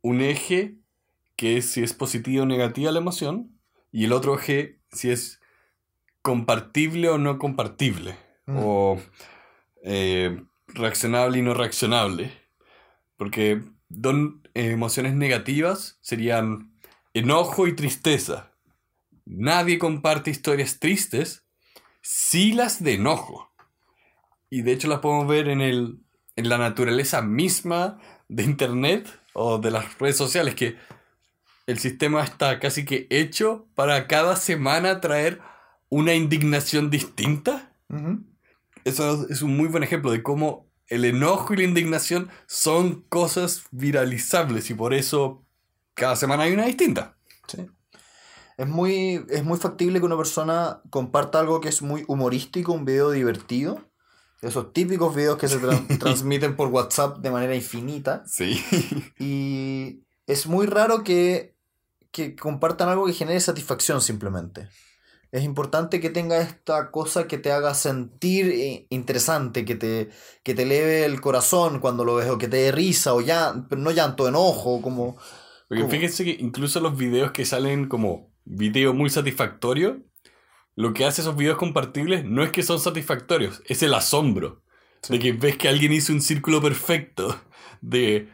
un 0.01 0.21
eje 0.21 0.77
que 1.41 1.57
es 1.57 1.71
si 1.71 1.81
es 1.81 1.93
positiva 1.93 2.43
o 2.43 2.45
negativa 2.45 2.91
la 2.91 2.99
emoción, 2.99 3.59
y 3.91 4.05
el 4.05 4.13
otro 4.13 4.35
eje 4.37 4.77
si 4.91 5.09
es 5.09 5.41
compartible 6.21 7.09
o 7.09 7.17
no 7.17 7.39
compartible, 7.39 8.15
Mm. 8.45 8.57
o 8.59 9.01
eh, 9.83 10.39
reaccionable 10.67 11.39
y 11.39 11.41
no 11.41 11.55
reaccionable. 11.55 12.31
Porque 13.17 13.63
don, 13.89 14.47
eh, 14.53 14.69
emociones 14.69 15.15
negativas 15.15 15.97
serían 16.01 16.73
enojo 17.15 17.65
y 17.65 17.75
tristeza. 17.75 18.51
Nadie 19.25 19.79
comparte 19.79 20.29
historias 20.29 20.77
tristes, 20.77 21.43
sí 22.01 22.53
las 22.53 22.83
de 22.83 22.93
enojo. 22.93 23.51
Y 24.51 24.61
de 24.61 24.73
hecho 24.73 24.87
las 24.87 24.99
podemos 24.99 25.27
ver 25.27 25.47
en, 25.47 25.61
el, 25.61 25.97
en 26.35 26.49
la 26.49 26.59
naturaleza 26.59 27.23
misma 27.23 27.97
de 28.27 28.43
Internet 28.43 29.07
o 29.33 29.57
de 29.57 29.71
las 29.71 29.97
redes 29.97 30.17
sociales, 30.17 30.53
que 30.53 30.75
el 31.67 31.79
sistema 31.79 32.23
está 32.23 32.59
casi 32.59 32.85
que 32.85 33.07
hecho 33.09 33.67
para 33.75 34.07
cada 34.07 34.35
semana 34.35 34.99
traer 35.01 35.39
una 35.89 36.13
indignación 36.13 36.89
distinta. 36.89 37.73
Eso 38.83 39.27
es 39.29 39.41
un 39.41 39.55
muy 39.55 39.67
buen 39.67 39.83
ejemplo 39.83 40.11
de 40.11 40.23
cómo 40.23 40.69
el 40.87 41.05
enojo 41.05 41.53
y 41.53 41.57
la 41.57 41.63
indignación 41.63 42.29
son 42.47 43.01
cosas 43.09 43.63
viralizables 43.71 44.69
y 44.69 44.73
por 44.73 44.93
eso 44.93 45.45
cada 45.93 46.15
semana 46.15 46.43
hay 46.43 46.53
una 46.53 46.65
distinta. 46.65 47.17
Sí. 47.47 47.67
Es 48.57 48.67
muy, 48.67 49.25
es 49.29 49.43
muy 49.43 49.57
factible 49.57 49.99
que 49.99 50.05
una 50.05 50.17
persona 50.17 50.81
comparta 50.89 51.39
algo 51.39 51.61
que 51.61 51.69
es 51.69 51.81
muy 51.81 52.03
humorístico, 52.07 52.73
un 52.73 52.85
video 52.85 53.11
divertido. 53.11 53.87
Esos 54.41 54.73
típicos 54.73 55.15
videos 55.15 55.37
que 55.37 55.47
se 55.47 55.59
tran- 55.61 55.87
transmiten 55.99 56.55
por 56.55 56.69
WhatsApp 56.69 57.19
de 57.19 57.31
manera 57.31 57.55
infinita. 57.55 58.23
Sí. 58.25 58.59
Y 59.19 60.03
es 60.27 60.47
muy 60.47 60.65
raro 60.65 61.03
que, 61.03 61.55
que 62.11 62.35
compartan 62.35 62.89
algo 62.89 63.05
que 63.05 63.13
genere 63.13 63.39
satisfacción 63.39 64.01
simplemente. 64.01 64.69
Es 65.31 65.43
importante 65.43 66.01
que 66.01 66.09
tenga 66.09 66.41
esta 66.41 66.91
cosa 66.91 67.25
que 67.25 67.37
te 67.37 67.53
haga 67.53 67.73
sentir 67.73 68.47
eh, 68.47 68.85
interesante, 68.89 69.63
que 69.63 69.75
te, 69.75 70.09
que 70.43 70.53
te 70.53 70.63
eleve 70.63 71.05
el 71.05 71.21
corazón 71.21 71.79
cuando 71.79 72.03
lo 72.03 72.15
ves, 72.15 72.29
o 72.29 72.37
que 72.37 72.49
te 72.49 72.57
dé 72.57 72.71
risa, 72.73 73.13
o 73.13 73.21
ya, 73.21 73.53
no 73.69 73.91
llanto, 73.91 74.27
enojo, 74.27 74.81
como... 74.81 75.17
Porque 75.69 75.87
fíjense 75.87 76.25
que 76.25 76.35
incluso 76.37 76.81
los 76.81 76.97
videos 76.97 77.31
que 77.31 77.45
salen 77.45 77.87
como 77.87 78.29
video 78.43 78.93
muy 78.93 79.09
satisfactorio, 79.09 80.03
lo 80.75 80.91
que 80.93 81.05
hace 81.05 81.21
esos 81.21 81.37
videos 81.37 81.57
compartibles 81.57 82.25
no 82.25 82.43
es 82.43 82.51
que 82.51 82.61
son 82.61 82.81
satisfactorios, 82.81 83.61
es 83.65 83.81
el 83.83 83.93
asombro. 83.93 84.63
Sí. 85.01 85.13
De 85.13 85.19
que 85.19 85.31
ves 85.31 85.57
que 85.57 85.69
alguien 85.69 85.93
hizo 85.93 86.11
un 86.11 86.21
círculo 86.21 86.61
perfecto, 86.61 87.39
de 87.79 88.27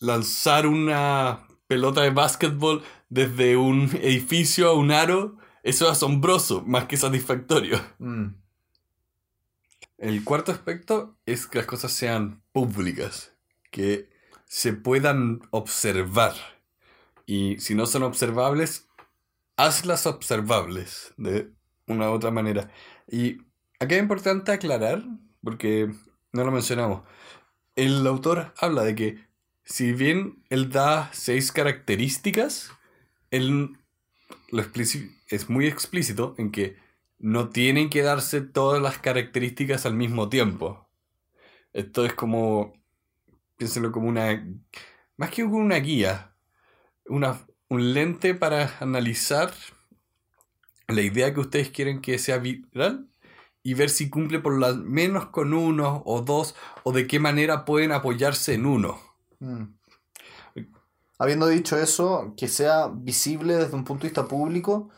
lanzar 0.00 0.66
una 0.66 1.46
pelota 1.72 2.02
de 2.02 2.10
básquetbol 2.10 2.82
desde 3.08 3.56
un 3.56 3.88
edificio 4.02 4.68
a 4.68 4.74
un 4.74 4.90
aro, 4.90 5.38
eso 5.62 5.86
es 5.86 5.92
asombroso, 5.92 6.62
más 6.66 6.84
que 6.84 6.98
satisfactorio. 6.98 7.80
mm, 7.98 8.26
El 9.96 10.22
cuarto 10.22 10.52
aspecto 10.52 11.16
es 11.24 11.46
que 11.46 11.56
las 11.56 11.66
cosas 11.66 11.92
sean 11.92 12.42
públicas, 12.52 13.32
que 13.70 14.10
se 14.44 14.74
puedan 14.74 15.40
observar. 15.50 16.34
Y 17.24 17.56
si 17.58 17.74
no 17.74 17.86
son 17.86 18.02
observables, 18.02 18.86
hazlas 19.56 20.04
observables 20.06 21.14
de 21.16 21.52
una 21.86 22.10
u 22.10 22.12
otra 22.12 22.30
manera. 22.30 22.70
Y 23.08 23.38
aquí 23.80 23.94
es 23.94 24.02
importante 24.02 24.52
aclarar, 24.52 25.02
porque 25.42 25.90
no 26.32 26.44
lo 26.44 26.50
mencionamos, 26.50 27.02
el 27.76 28.06
autor 28.06 28.52
habla 28.58 28.82
de 28.82 28.94
que 28.94 29.31
si 29.64 29.92
bien 29.92 30.42
él 30.50 30.70
da 30.70 31.10
seis 31.12 31.52
características, 31.52 32.72
él 33.30 33.76
lo 34.50 34.62
es 35.28 35.48
muy 35.48 35.66
explícito 35.66 36.34
en 36.38 36.50
que 36.50 36.76
no 37.18 37.48
tienen 37.48 37.88
que 37.88 38.02
darse 38.02 38.40
todas 38.40 38.82
las 38.82 38.98
características 38.98 39.86
al 39.86 39.94
mismo 39.94 40.28
tiempo. 40.28 40.88
Esto 41.72 42.04
es 42.04 42.12
como, 42.12 42.74
piénsenlo 43.56 43.92
como 43.92 44.08
una, 44.08 44.44
más 45.16 45.30
que 45.30 45.44
una 45.44 45.76
guía, 45.76 46.34
una, 47.06 47.40
un 47.68 47.94
lente 47.94 48.34
para 48.34 48.76
analizar 48.80 49.54
la 50.88 51.00
idea 51.00 51.32
que 51.32 51.40
ustedes 51.40 51.70
quieren 51.70 52.00
que 52.00 52.18
sea 52.18 52.38
viral 52.38 53.08
y 53.62 53.74
ver 53.74 53.88
si 53.88 54.10
cumple 54.10 54.40
por 54.40 54.58
lo 54.58 54.74
menos 54.74 55.26
con 55.26 55.54
uno 55.54 56.02
o 56.04 56.22
dos 56.22 56.56
o 56.82 56.92
de 56.92 57.06
qué 57.06 57.20
manera 57.20 57.64
pueden 57.64 57.92
apoyarse 57.92 58.54
en 58.54 58.66
uno. 58.66 59.11
Mm. 59.42 59.82
Habiendo 61.18 61.46
dicho 61.46 61.76
eso, 61.76 62.34
que 62.36 62.48
sea 62.48 62.88
visible 62.92 63.54
desde 63.54 63.76
un 63.76 63.84
punto 63.84 64.02
de 64.02 64.08
vista 64.08 64.26
público, 64.26 64.90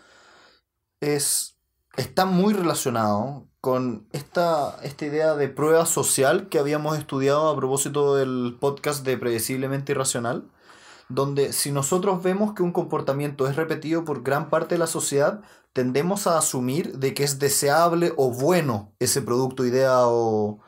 es, 1.00 1.58
está 1.98 2.24
muy 2.24 2.54
relacionado 2.54 3.46
con 3.60 4.08
esta, 4.12 4.78
esta 4.82 5.04
idea 5.04 5.34
de 5.34 5.48
prueba 5.48 5.84
social 5.84 6.48
que 6.48 6.58
habíamos 6.58 6.96
estudiado 6.96 7.48
a 7.48 7.56
propósito 7.56 8.14
del 8.16 8.56
podcast 8.58 9.04
de 9.04 9.18
Predeciblemente 9.18 9.92
Irracional, 9.92 10.50
donde 11.10 11.52
si 11.52 11.72
nosotros 11.72 12.22
vemos 12.22 12.54
que 12.54 12.62
un 12.62 12.72
comportamiento 12.72 13.46
es 13.46 13.56
repetido 13.56 14.06
por 14.06 14.22
gran 14.22 14.48
parte 14.48 14.76
de 14.76 14.78
la 14.78 14.86
sociedad, 14.86 15.42
tendemos 15.74 16.26
a 16.26 16.38
asumir 16.38 16.98
de 16.98 17.12
que 17.12 17.24
es 17.24 17.38
deseable 17.38 18.14
o 18.16 18.30
bueno 18.30 18.94
ese 18.98 19.20
producto, 19.20 19.66
idea 19.66 20.06
o, 20.06 20.60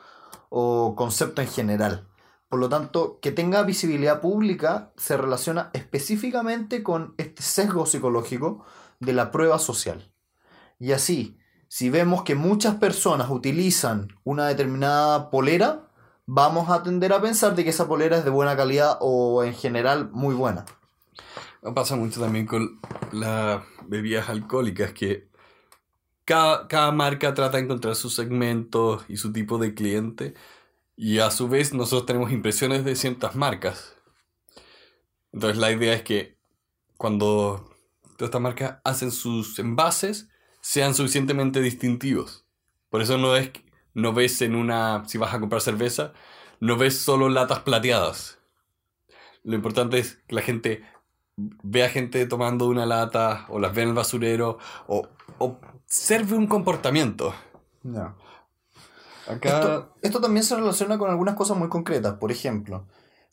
o 0.50 0.94
concepto 0.96 1.40
en 1.40 1.48
general. 1.48 2.06
Por 2.48 2.60
lo 2.60 2.68
tanto, 2.68 3.18
que 3.20 3.32
tenga 3.32 3.62
visibilidad 3.62 4.20
pública 4.20 4.92
se 4.96 5.16
relaciona 5.16 5.70
específicamente 5.72 6.82
con 6.82 7.14
este 7.18 7.42
sesgo 7.42 7.86
psicológico 7.86 8.64
de 9.00 9.12
la 9.12 9.30
prueba 9.32 9.58
social. 9.58 10.12
Y 10.78 10.92
así, 10.92 11.38
si 11.68 11.90
vemos 11.90 12.22
que 12.22 12.34
muchas 12.34 12.76
personas 12.76 13.30
utilizan 13.30 14.08
una 14.22 14.46
determinada 14.46 15.30
polera, 15.30 15.88
vamos 16.26 16.70
a 16.70 16.82
tender 16.82 17.12
a 17.12 17.20
pensar 17.20 17.56
de 17.56 17.64
que 17.64 17.70
esa 17.70 17.88
polera 17.88 18.18
es 18.18 18.24
de 18.24 18.30
buena 18.30 18.56
calidad 18.56 18.98
o 19.00 19.42
en 19.42 19.54
general 19.54 20.10
muy 20.12 20.34
buena. 20.34 20.64
Pasa 21.74 21.96
mucho 21.96 22.20
también 22.20 22.46
con 22.46 22.80
las 23.10 23.62
bebidas 23.88 24.28
alcohólicas 24.28 24.92
que 24.92 25.28
cada, 26.24 26.68
cada 26.68 26.92
marca 26.92 27.34
trata 27.34 27.56
de 27.56 27.64
encontrar 27.64 27.96
su 27.96 28.08
segmento 28.08 29.02
y 29.08 29.16
su 29.16 29.32
tipo 29.32 29.58
de 29.58 29.74
cliente 29.74 30.34
y 30.96 31.18
a 31.18 31.30
su 31.30 31.48
vez 31.48 31.74
nosotros 31.74 32.06
tenemos 32.06 32.32
impresiones 32.32 32.84
de 32.84 32.96
ciertas 32.96 33.36
marcas. 33.36 33.94
Entonces 35.32 35.58
la 35.58 35.70
idea 35.70 35.92
es 35.92 36.02
que 36.02 36.38
cuando 36.96 37.70
todas 38.16 38.28
estas 38.28 38.40
marcas 38.40 38.78
hacen 38.84 39.10
sus 39.12 39.58
envases, 39.58 40.28
sean 40.62 40.94
suficientemente 40.94 41.60
distintivos. 41.60 42.46
Por 42.88 43.02
eso 43.02 43.18
no 43.18 43.36
es 43.36 43.50
no 43.92 44.12
ves 44.12 44.42
en 44.42 44.54
una 44.54 45.04
si 45.06 45.16
vas 45.16 45.32
a 45.34 45.40
comprar 45.40 45.60
cerveza, 45.60 46.12
no 46.60 46.76
ves 46.76 46.98
solo 46.98 47.28
latas 47.28 47.60
plateadas. 47.60 48.38
Lo 49.42 49.54
importante 49.54 49.98
es 49.98 50.16
que 50.26 50.34
la 50.34 50.42
gente 50.42 50.82
vea 51.36 51.88
gente 51.88 52.26
tomando 52.26 52.66
una 52.66 52.86
lata 52.86 53.46
o 53.48 53.58
las 53.58 53.74
ve 53.74 53.82
en 53.82 53.90
el 53.90 53.94
basurero 53.94 54.58
o 54.86 55.08
observe 55.38 56.36
un 56.36 56.46
comportamiento. 56.46 57.34
Ya. 57.82 58.14
Acá 59.26 59.48
Esto, 59.48 59.94
esto 60.02 60.20
también 60.20 60.44
se 60.44 60.56
relaciona 60.56 60.98
con 60.98 61.10
algunas 61.10 61.34
cosas 61.34 61.56
muy 61.56 61.68
concretas. 61.68 62.14
Por 62.14 62.30
ejemplo, 62.30 62.86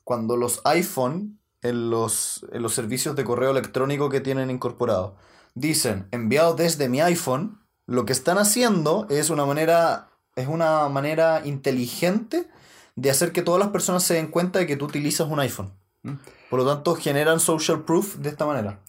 cuando 0.03 0.37
los 0.37 0.61
iPhone 0.65 1.39
en 1.61 1.89
los, 1.89 2.45
en 2.51 2.61
los 2.61 2.73
servicios 2.73 3.15
de 3.15 3.23
correo 3.23 3.51
electrónico 3.51 4.09
que 4.09 4.21
tienen 4.21 4.49
incorporado 4.49 5.15
dicen 5.55 6.07
enviado 6.11 6.55
desde 6.55 6.89
mi 6.89 7.01
iPhone, 7.01 7.59
lo 7.85 8.05
que 8.05 8.13
están 8.13 8.37
haciendo 8.37 9.07
es 9.09 9.29
una 9.29 9.45
manera, 9.45 10.09
es 10.35 10.47
una 10.47 10.87
manera 10.89 11.41
inteligente 11.45 12.47
de 12.95 13.09
hacer 13.09 13.31
que 13.31 13.41
todas 13.41 13.59
las 13.59 13.69
personas 13.69 14.03
se 14.03 14.15
den 14.15 14.27
cuenta 14.27 14.59
de 14.59 14.67
que 14.67 14.77
tú 14.77 14.85
utilizas 14.85 15.27
un 15.27 15.39
iPhone. 15.39 15.73
Mm. 16.03 16.13
Por 16.49 16.59
lo 16.59 16.65
tanto, 16.65 16.95
generan 16.95 17.39
social 17.39 17.83
proof 17.83 18.15
de 18.17 18.29
esta 18.29 18.45
manera. 18.45 18.81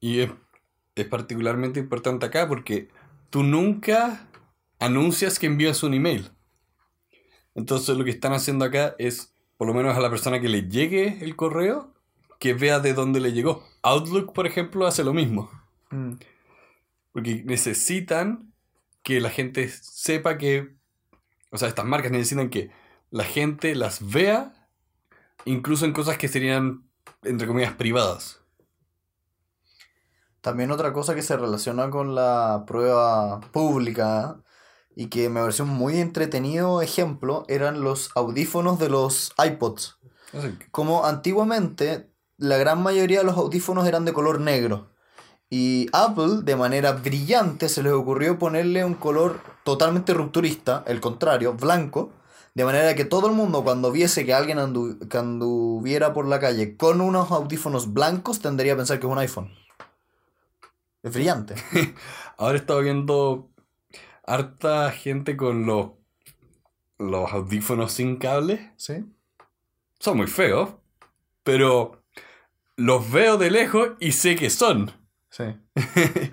Y 0.00 0.20
es, 0.20 0.30
es 0.94 1.06
particularmente 1.06 1.80
importante 1.80 2.26
acá 2.26 2.48
porque 2.48 2.88
tú 3.28 3.42
nunca 3.42 4.26
anuncias 4.78 5.38
que 5.38 5.46
envías 5.46 5.82
un 5.82 5.94
email. 5.94 6.30
Entonces 7.60 7.94
lo 7.98 8.04
que 8.04 8.10
están 8.10 8.32
haciendo 8.32 8.64
acá 8.64 8.94
es, 8.98 9.34
por 9.58 9.68
lo 9.68 9.74
menos 9.74 9.94
a 9.94 10.00
la 10.00 10.08
persona 10.08 10.40
que 10.40 10.48
le 10.48 10.62
llegue 10.62 11.18
el 11.20 11.36
correo, 11.36 11.92
que 12.38 12.54
vea 12.54 12.80
de 12.80 12.94
dónde 12.94 13.20
le 13.20 13.34
llegó. 13.34 13.62
Outlook, 13.82 14.32
por 14.32 14.46
ejemplo, 14.46 14.86
hace 14.86 15.04
lo 15.04 15.12
mismo. 15.12 15.50
Mm. 15.90 16.14
Porque 17.12 17.42
necesitan 17.44 18.50
que 19.02 19.20
la 19.20 19.28
gente 19.28 19.68
sepa 19.68 20.38
que... 20.38 20.74
O 21.50 21.58
sea, 21.58 21.68
estas 21.68 21.84
marcas 21.84 22.10
necesitan 22.10 22.48
que 22.48 22.70
la 23.10 23.24
gente 23.24 23.74
las 23.74 24.10
vea, 24.10 24.54
incluso 25.44 25.84
en 25.84 25.92
cosas 25.92 26.16
que 26.16 26.28
serían, 26.28 26.88
entre 27.24 27.46
comillas, 27.46 27.74
privadas. 27.74 28.40
También 30.40 30.70
otra 30.70 30.94
cosa 30.94 31.14
que 31.14 31.20
se 31.20 31.36
relaciona 31.36 31.90
con 31.90 32.14
la 32.14 32.64
prueba 32.66 33.40
pública 33.52 34.40
y 35.00 35.06
que 35.06 35.30
me 35.30 35.40
pareció 35.40 35.64
un 35.64 35.70
muy 35.70 35.98
entretenido 35.98 36.82
ejemplo 36.82 37.46
eran 37.48 37.80
los 37.80 38.10
audífonos 38.14 38.78
de 38.78 38.90
los 38.90 39.32
iPods. 39.42 39.96
Así 40.34 40.58
Como 40.70 41.06
antiguamente 41.06 42.10
la 42.36 42.58
gran 42.58 42.82
mayoría 42.82 43.20
de 43.20 43.24
los 43.24 43.38
audífonos 43.38 43.88
eran 43.88 44.04
de 44.04 44.12
color 44.12 44.42
negro. 44.42 44.90
Y 45.48 45.86
Apple, 45.94 46.42
de 46.42 46.54
manera 46.54 46.92
brillante, 46.92 47.70
se 47.70 47.82
les 47.82 47.94
ocurrió 47.94 48.38
ponerle 48.38 48.84
un 48.84 48.92
color 48.92 49.40
totalmente 49.64 50.12
rupturista, 50.12 50.84
el 50.86 51.00
contrario, 51.00 51.54
blanco, 51.54 52.12
de 52.54 52.66
manera 52.66 52.94
que 52.94 53.06
todo 53.06 53.26
el 53.26 53.32
mundo 53.32 53.64
cuando 53.64 53.90
viese 53.90 54.26
que 54.26 54.34
alguien 54.34 54.58
andu- 54.58 55.08
que 55.08 55.16
anduviera 55.16 56.12
por 56.12 56.28
la 56.28 56.40
calle 56.40 56.76
con 56.76 57.00
unos 57.00 57.30
audífonos 57.30 57.94
blancos 57.94 58.40
tendría 58.40 58.74
a 58.74 58.76
pensar 58.76 59.00
que 59.00 59.06
es 59.06 59.12
un 59.12 59.18
iPhone. 59.18 59.50
Es 61.02 61.10
brillante. 61.14 61.54
Ahora 62.36 62.58
he 62.58 62.60
estado 62.60 62.80
viendo 62.80 63.48
harta 64.30 64.92
gente 64.92 65.36
con 65.36 65.66
los, 65.66 65.90
los 66.98 67.32
audífonos 67.32 67.92
sin 67.92 68.16
cable. 68.16 68.72
¿Sí? 68.76 69.04
Son 69.98 70.16
muy 70.16 70.28
feos, 70.28 70.70
pero 71.42 72.04
los 72.76 73.10
veo 73.10 73.36
de 73.36 73.50
lejos 73.50 73.90
y 73.98 74.12
sé 74.12 74.36
que 74.36 74.50
son. 74.50 74.92
Sí. 75.30 75.44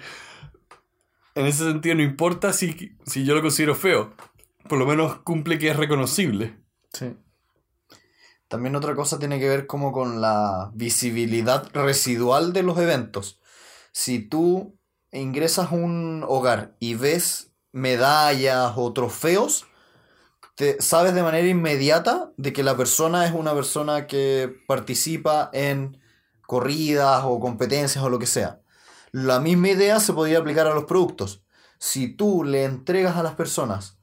En 1.35 1.45
ese 1.45 1.65
sentido 1.65 1.93
no 1.93 2.01
importa 2.01 2.51
si, 2.51 2.97
si 3.05 3.23
yo 3.23 3.35
lo 3.35 3.43
considero 3.43 3.75
feo. 3.75 4.15
Por 4.67 4.79
lo 4.79 4.87
menos 4.87 5.17
cumple 5.17 5.59
que 5.59 5.69
es 5.69 5.77
reconocible. 5.77 6.57
Sí. 6.91 7.15
También 8.47 8.75
otra 8.75 8.95
cosa 8.95 9.19
tiene 9.19 9.39
que 9.39 9.47
ver 9.47 9.67
como 9.67 9.91
con 9.91 10.19
la 10.19 10.71
visibilidad 10.73 11.69
residual 11.75 12.53
de 12.53 12.63
los 12.63 12.79
eventos. 12.79 13.39
Si 13.91 14.17
tú 14.17 14.79
ingresas 15.11 15.71
a 15.71 15.75
un 15.75 16.25
hogar 16.27 16.75
y 16.79 16.95
ves 16.95 17.53
medallas 17.77 18.73
o 18.75 18.93
trofeos, 18.93 19.65
sabes 20.79 21.13
de 21.13 21.23
manera 21.23 21.47
inmediata 21.47 22.31
de 22.37 22.51
que 22.51 22.63
la 22.63 22.75
persona 22.75 23.25
es 23.25 23.33
una 23.33 23.53
persona 23.53 24.07
que 24.07 24.63
participa 24.67 25.49
en 25.53 26.01
corridas 26.47 27.23
o 27.25 27.39
competencias 27.39 28.03
o 28.03 28.09
lo 28.09 28.19
que 28.19 28.25
sea. 28.25 28.61
La 29.11 29.39
misma 29.39 29.69
idea 29.69 29.99
se 29.99 30.13
podría 30.13 30.39
aplicar 30.39 30.67
a 30.67 30.73
los 30.73 30.85
productos. 30.85 31.43
Si 31.77 32.07
tú 32.09 32.43
le 32.43 32.63
entregas 32.63 33.17
a 33.17 33.23
las 33.23 33.35
personas 33.35 33.97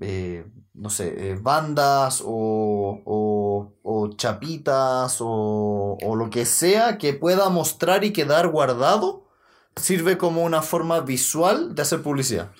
eh, 0.00 0.44
no 0.74 0.90
sé, 0.90 1.30
eh, 1.30 1.38
bandas 1.40 2.22
o, 2.24 3.02
o, 3.04 3.72
o 3.82 4.08
chapitas 4.16 5.18
o, 5.20 5.98
o 6.02 6.16
lo 6.16 6.30
que 6.30 6.46
sea 6.46 6.98
que 6.98 7.12
pueda 7.12 7.50
mostrar 7.50 8.02
y 8.04 8.12
quedar 8.12 8.48
guardado, 8.48 9.28
sirve 9.76 10.18
como 10.18 10.44
una 10.44 10.62
forma 10.62 11.00
visual 11.00 11.74
de 11.74 11.82
hacer 11.82 12.02
publicidad. 12.02 12.52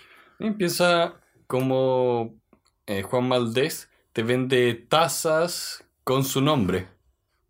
Empieza 0.47 1.15
como 1.47 2.35
eh, 2.87 3.03
Juan 3.03 3.29
Valdés 3.29 3.89
te 4.13 4.23
vende 4.23 4.75
tazas 4.75 5.85
con 6.05 6.25
su 6.25 6.41
nombre. 6.41 6.89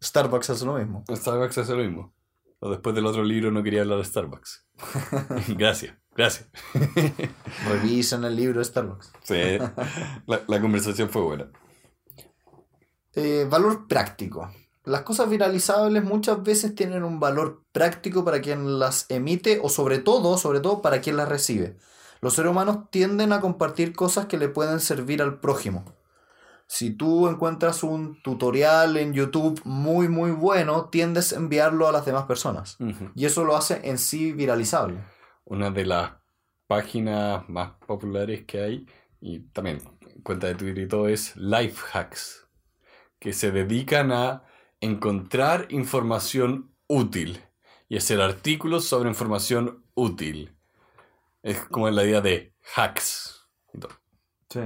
Starbucks 0.02 0.50
hace 0.50 0.66
lo 0.66 0.74
mismo. 0.74 1.04
Starbucks 1.10 1.58
hace 1.58 1.72
lo 1.72 1.82
mismo. 1.82 2.14
O 2.60 2.70
después 2.70 2.94
del 2.94 3.06
otro 3.06 3.24
libro 3.24 3.50
no 3.50 3.62
quería 3.62 3.82
hablar 3.82 3.98
de 3.98 4.04
Starbucks. 4.04 4.66
gracias, 5.56 5.96
gracias. 6.14 6.48
Revisen 7.68 8.24
el 8.24 8.36
libro 8.36 8.58
de 8.58 8.64
Starbucks. 8.64 9.12
Sí, 9.22 9.58
la, 10.26 10.42
la 10.46 10.60
conversación 10.60 11.08
fue 11.08 11.22
buena. 11.22 11.50
Eh, 13.14 13.46
valor 13.48 13.86
práctico. 13.88 14.50
Las 14.84 15.02
cosas 15.02 15.30
viralizables 15.30 16.04
muchas 16.04 16.42
veces 16.42 16.74
tienen 16.74 17.04
un 17.04 17.20
valor 17.20 17.62
práctico 17.72 18.24
para 18.24 18.40
quien 18.40 18.78
las 18.78 19.06
emite 19.08 19.60
o 19.62 19.68
sobre 19.68 19.98
todo, 19.98 20.36
sobre 20.38 20.60
todo 20.60 20.82
para 20.82 21.00
quien 21.00 21.16
las 21.16 21.28
recibe. 21.28 21.76
Los 22.22 22.34
seres 22.34 22.52
humanos 22.52 22.88
tienden 22.90 23.32
a 23.32 23.40
compartir 23.40 23.92
cosas 23.94 24.26
que 24.26 24.38
le 24.38 24.48
pueden 24.48 24.78
servir 24.78 25.20
al 25.20 25.40
prójimo. 25.40 25.84
Si 26.68 26.90
tú 26.90 27.28
encuentras 27.28 27.82
un 27.82 28.22
tutorial 28.22 28.96
en 28.96 29.12
YouTube 29.12 29.60
muy 29.64 30.08
muy 30.08 30.30
bueno, 30.30 30.84
tiendes 30.84 31.32
a 31.32 31.36
enviarlo 31.36 31.88
a 31.88 31.92
las 31.92 32.06
demás 32.06 32.24
personas. 32.24 32.78
Y 33.16 33.26
eso 33.26 33.44
lo 33.44 33.56
hace 33.56 33.80
en 33.88 33.98
sí 33.98 34.32
viralizable. 34.32 35.04
Una 35.44 35.72
de 35.72 35.84
las 35.84 36.12
páginas 36.68 37.46
más 37.48 37.72
populares 37.86 38.44
que 38.46 38.62
hay, 38.62 38.86
y 39.20 39.40
también 39.40 39.80
cuenta 40.22 40.46
de 40.46 40.54
Twitter 40.54 40.84
y 40.84 40.88
todo, 40.88 41.08
es 41.08 41.36
Lifehacks, 41.36 42.46
que 43.18 43.32
se 43.32 43.50
dedican 43.50 44.12
a 44.12 44.44
encontrar 44.80 45.66
información 45.70 46.70
útil 46.86 47.42
y 47.88 47.96
hacer 47.96 48.20
artículos 48.20 48.84
sobre 48.84 49.08
información 49.08 49.84
útil. 49.94 50.56
Es 51.42 51.60
como 51.64 51.90
la 51.90 52.04
idea 52.04 52.20
de 52.20 52.54
hacks. 52.76 53.48
y 53.72 53.78
todo. 53.78 53.92
Sí. 54.48 54.60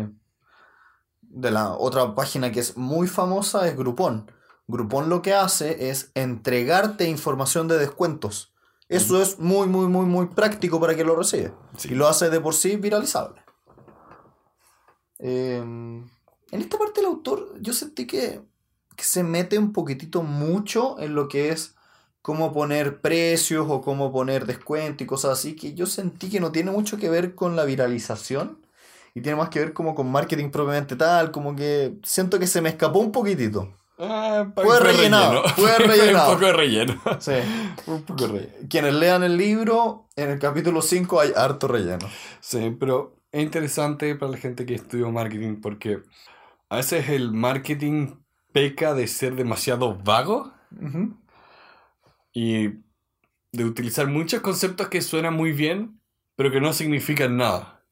De 1.23 1.51
la 1.51 1.73
otra 1.73 2.15
página 2.15 2.53
que 2.53 2.61
es 2.61 2.77
muy 2.77 3.09
famosa 3.09 3.67
es 3.69 3.77
Groupon. 3.77 4.31
Groupon 4.67 5.09
lo 5.09 5.23
que 5.23 5.33
hace 5.33 5.91
es 5.91 6.11
entregarte 6.15 7.09
información 7.09 7.69
de 7.69 7.79
descuentos. 7.79 8.53
Eso 8.89 9.21
es 9.21 9.39
muy, 9.39 9.67
muy, 9.67 9.89
muy, 9.89 10.07
muy 10.07 10.27
práctico 10.27 10.79
para 10.81 10.95
quien 10.95 11.09
lo 11.09 11.17
recibe. 11.17 11.53
Sí. 11.77 11.93
Y 11.93 11.95
lo 11.95 12.07
hace 12.07 12.31
de 12.31 12.41
por 12.41 12.55
sí 12.55 12.77
viralizable. 12.77 13.43
Eh, 15.19 15.57
en 15.57 16.11
esta 16.61 16.79
parte 16.79 17.01
el 17.01 17.07
autor 17.07 17.55
yo 17.61 17.73
sentí 17.73 18.07
que, 18.07 18.43
que 18.97 19.05
se 19.05 19.23
mete 19.23 19.59
un 19.59 19.73
poquitito 19.73 20.23
mucho 20.23 20.99
en 21.01 21.15
lo 21.15 21.27
que 21.29 21.51
es 21.51 21.76
cómo 22.27 22.53
poner 22.53 23.01
precios 23.01 23.67
o 23.71 23.81
cómo 23.83 24.11
poner 24.11 24.47
descuento 24.47 25.05
y 25.05 25.07
cosas 25.07 25.39
así, 25.39 25.55
que 25.55 25.75
yo 25.75 25.87
sentí 25.87 26.29
que 26.29 26.41
no 26.41 26.51
tiene 26.51 26.73
mucho 26.73 26.97
que 26.99 27.09
ver 27.09 27.37
con 27.37 27.55
la 27.55 27.65
viralización 27.65 28.59
y 29.15 29.21
tiene 29.21 29.37
más 29.37 29.49
que 29.49 29.61
ver 29.61 29.73
como 29.73 29.95
con 29.95 30.11
marketing 30.11 30.51
propiamente 30.51 30.97
tal, 30.97 31.31
como 31.31 31.55
que 31.55 31.95
siento 32.03 32.41
que 32.41 32.49
se 32.49 32.61
me 32.61 32.71
escapó 32.71 32.99
un 32.99 33.13
poquitito. 33.13 33.73
Ah, 33.97 34.45
Fue 34.57 34.81
rellenado, 34.81 35.45
fue 35.51 35.79
rellenado. 35.79 36.31
un 36.31 36.35
poco 36.35 36.47
de 36.47 36.53
relleno. 36.53 37.01
Sí. 37.21 37.31
un 37.87 38.03
poco 38.03 38.27
de 38.27 38.33
relleno. 38.33 38.69
Quienes 38.69 38.95
lean 38.95 39.23
el 39.23 39.37
libro, 39.37 40.09
en 40.17 40.31
el 40.31 40.41
capítulo 40.41 40.83
5 40.83 41.21
hay 41.21 41.31
harto 41.37 41.69
relleno. 41.69 42.09
Sí, 42.41 42.77
pero 42.81 43.15
es 43.31 43.41
interesante 43.41 44.17
para 44.17 44.33
la 44.33 44.39
gente 44.39 44.67
que 44.67 44.75
estudia 44.75 45.07
marketing 45.07 45.61
porque 45.61 46.03
a 46.71 46.77
veces 46.79 47.09
el 47.09 47.31
marketing 47.31 48.17
peca 48.53 48.95
de 48.95 49.07
ser 49.07 49.37
demasiado 49.37 49.97
vago 49.97 50.53
Ujú. 50.83 51.15
Y 52.37 52.69
de 53.53 53.65
utilizar 53.65 54.09
muchos 54.09 54.43
conceptos 54.43 54.89
que 54.89 55.01
suenan 55.01 55.33
muy 55.33 55.53
bien, 55.53 56.03
pero 56.37 56.51
que 56.51 56.61
no 56.61 56.75
significan 56.75 57.39
nada. 57.39 57.83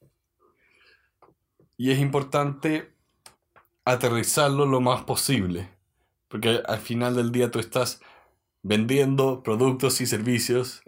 Y 1.77 1.89
es 1.89 1.97
importante 1.97 2.93
aterrizarlo 3.85 4.67
lo 4.67 4.81
más 4.81 5.03
posible, 5.03 5.67
porque 6.27 6.61
al 6.67 6.77
final 6.77 7.15
del 7.15 7.31
día 7.31 7.49
tú 7.49 7.57
estás 7.57 8.01
vendiendo 8.61 9.41
productos 9.41 9.99
y 9.99 10.05
servicios, 10.05 10.83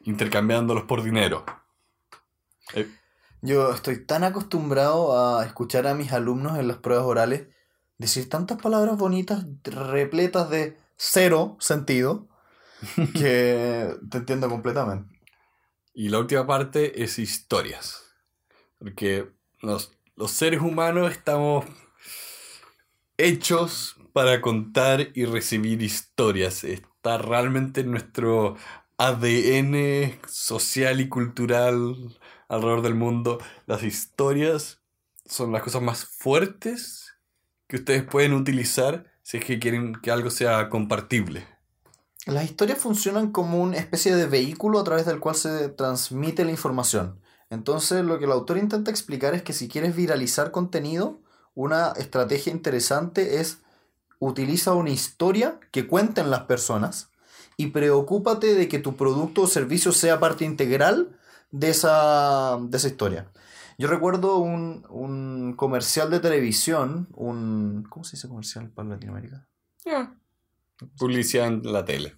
intercambiándolos 0.00 0.84
por 0.84 1.02
dinero. 1.02 1.46
Eh, 2.74 2.86
Yo 3.40 3.72
estoy 3.72 4.04
tan 4.04 4.24
acostumbrado 4.24 5.38
a 5.38 5.46
escuchar 5.46 5.86
a 5.86 5.94
mis 5.94 6.12
alumnos 6.12 6.58
en 6.58 6.68
las 6.68 6.76
pruebas 6.76 7.06
orales 7.06 7.48
decir 7.96 8.28
tantas 8.28 8.60
palabras 8.60 8.98
bonitas, 8.98 9.46
repletas 9.64 10.50
de 10.50 10.76
cero 10.98 11.56
sentido, 11.60 12.27
que 13.14 13.94
te 14.10 14.18
entiendo 14.18 14.48
completamente. 14.48 15.18
Y 15.94 16.08
la 16.10 16.18
última 16.18 16.46
parte 16.46 17.02
es 17.02 17.18
historias. 17.18 18.04
Porque 18.78 19.28
los, 19.60 19.92
los 20.16 20.30
seres 20.30 20.60
humanos 20.60 21.10
estamos 21.10 21.64
hechos 23.16 23.96
para 24.12 24.40
contar 24.40 25.08
y 25.14 25.24
recibir 25.24 25.82
historias. 25.82 26.64
Está 26.64 27.18
realmente 27.18 27.80
en 27.80 27.90
nuestro 27.90 28.56
ADN 28.96 30.18
social 30.26 31.00
y 31.00 31.08
cultural 31.08 31.96
alrededor 32.48 32.82
del 32.82 32.94
mundo. 32.94 33.38
Las 33.66 33.82
historias 33.82 34.82
son 35.24 35.52
las 35.52 35.62
cosas 35.62 35.82
más 35.82 36.04
fuertes 36.04 37.14
que 37.66 37.76
ustedes 37.76 38.02
pueden 38.02 38.32
utilizar 38.32 39.12
si 39.22 39.36
es 39.36 39.44
que 39.44 39.58
quieren 39.58 39.94
que 39.96 40.10
algo 40.10 40.30
sea 40.30 40.68
compartible. 40.68 41.46
Las 42.28 42.44
historias 42.44 42.78
funcionan 42.78 43.32
como 43.32 43.58
una 43.58 43.78
especie 43.78 44.14
de 44.14 44.26
vehículo 44.26 44.78
a 44.78 44.84
través 44.84 45.06
del 45.06 45.18
cual 45.18 45.34
se 45.34 45.70
transmite 45.70 46.44
la 46.44 46.50
información. 46.50 47.18
Entonces, 47.48 48.04
lo 48.04 48.18
que 48.18 48.26
el 48.26 48.32
autor 48.32 48.58
intenta 48.58 48.90
explicar 48.90 49.34
es 49.34 49.42
que 49.42 49.54
si 49.54 49.66
quieres 49.66 49.96
viralizar 49.96 50.50
contenido, 50.50 51.22
una 51.54 51.92
estrategia 51.96 52.52
interesante 52.52 53.40
es 53.40 53.62
utiliza 54.18 54.74
una 54.74 54.90
historia 54.90 55.58
que 55.70 55.86
cuenten 55.88 56.30
las 56.30 56.40
personas 56.40 57.08
y 57.56 57.68
preocúpate 57.68 58.54
de 58.54 58.68
que 58.68 58.78
tu 58.78 58.94
producto 58.94 59.42
o 59.42 59.46
servicio 59.46 59.92
sea 59.92 60.20
parte 60.20 60.44
integral 60.44 61.18
de 61.50 61.70
esa, 61.70 62.58
de 62.60 62.76
esa 62.76 62.88
historia. 62.88 63.32
Yo 63.78 63.88
recuerdo 63.88 64.36
un, 64.36 64.84
un 64.90 65.54
comercial 65.56 66.10
de 66.10 66.20
televisión, 66.20 67.08
un... 67.14 67.86
¿Cómo 67.88 68.04
se 68.04 68.18
dice 68.18 68.28
comercial 68.28 68.68
para 68.68 68.90
Latinoamérica? 68.90 69.48
Publicidad 70.98 71.46
en 71.48 71.72
la 71.72 71.84
tele. 71.84 72.16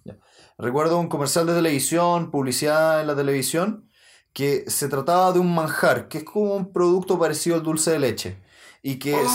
Recuerdo 0.57 0.99
un 0.99 1.07
comercial 1.07 1.47
de 1.47 1.55
televisión, 1.55 2.29
publicidad 2.29 3.01
en 3.01 3.07
la 3.07 3.15
televisión, 3.15 3.89
que 4.33 4.69
se 4.69 4.87
trataba 4.87 5.31
de 5.31 5.39
un 5.39 5.53
manjar, 5.53 6.07
que 6.07 6.19
es 6.19 6.23
como 6.23 6.55
un 6.55 6.71
producto 6.71 7.17
parecido 7.17 7.55
al 7.55 7.63
dulce 7.63 7.91
de 7.91 7.99
leche. 7.99 8.43
Y 8.81 8.99
que 8.99 9.19
es. 9.19 9.31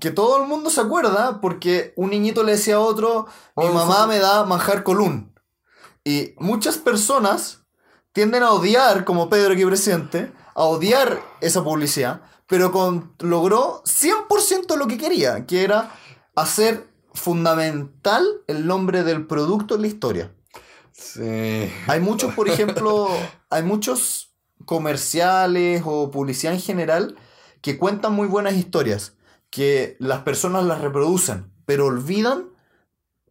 Que 0.00 0.10
todo 0.10 0.40
el 0.40 0.48
mundo 0.48 0.70
se 0.70 0.80
acuerda 0.80 1.40
porque 1.40 1.92
un 1.96 2.10
niñito 2.10 2.42
le 2.44 2.52
decía 2.52 2.76
a 2.76 2.80
otro, 2.80 3.26
mi 3.56 3.66
Oh, 3.66 3.72
mamá 3.72 4.06
me 4.06 4.18
da 4.18 4.44
manjar 4.44 4.82
colún. 4.84 5.34
Y 6.04 6.34
muchas 6.38 6.78
personas 6.78 7.64
tienden 8.12 8.42
a 8.42 8.52
odiar, 8.52 9.04
como 9.04 9.28
Pedro 9.28 9.52
aquí 9.52 9.64
presente, 9.64 10.32
a 10.54 10.64
odiar 10.64 11.22
esa 11.40 11.62
publicidad, 11.62 12.22
pero 12.46 12.72
con, 12.72 13.14
logró 13.20 13.82
100% 13.84 14.76
lo 14.76 14.86
que 14.86 14.98
quería, 14.98 15.46
que 15.46 15.64
era 15.64 15.94
hacer 16.34 16.91
fundamental 17.14 18.24
el 18.46 18.66
nombre 18.66 19.04
del 19.04 19.26
producto 19.26 19.74
en 19.74 19.82
la 19.82 19.86
historia. 19.86 20.34
Sí. 20.92 21.70
Hay 21.86 22.00
muchos, 22.00 22.34
por 22.34 22.48
ejemplo, 22.48 23.08
hay 23.50 23.62
muchos 23.62 24.34
comerciales 24.64 25.82
o 25.84 26.10
publicidad 26.10 26.54
en 26.54 26.60
general 26.60 27.16
que 27.60 27.78
cuentan 27.78 28.12
muy 28.14 28.28
buenas 28.28 28.54
historias, 28.54 29.16
que 29.50 29.96
las 29.98 30.20
personas 30.22 30.64
las 30.64 30.80
reproducen, 30.80 31.50
pero 31.66 31.86
olvidan 31.86 32.48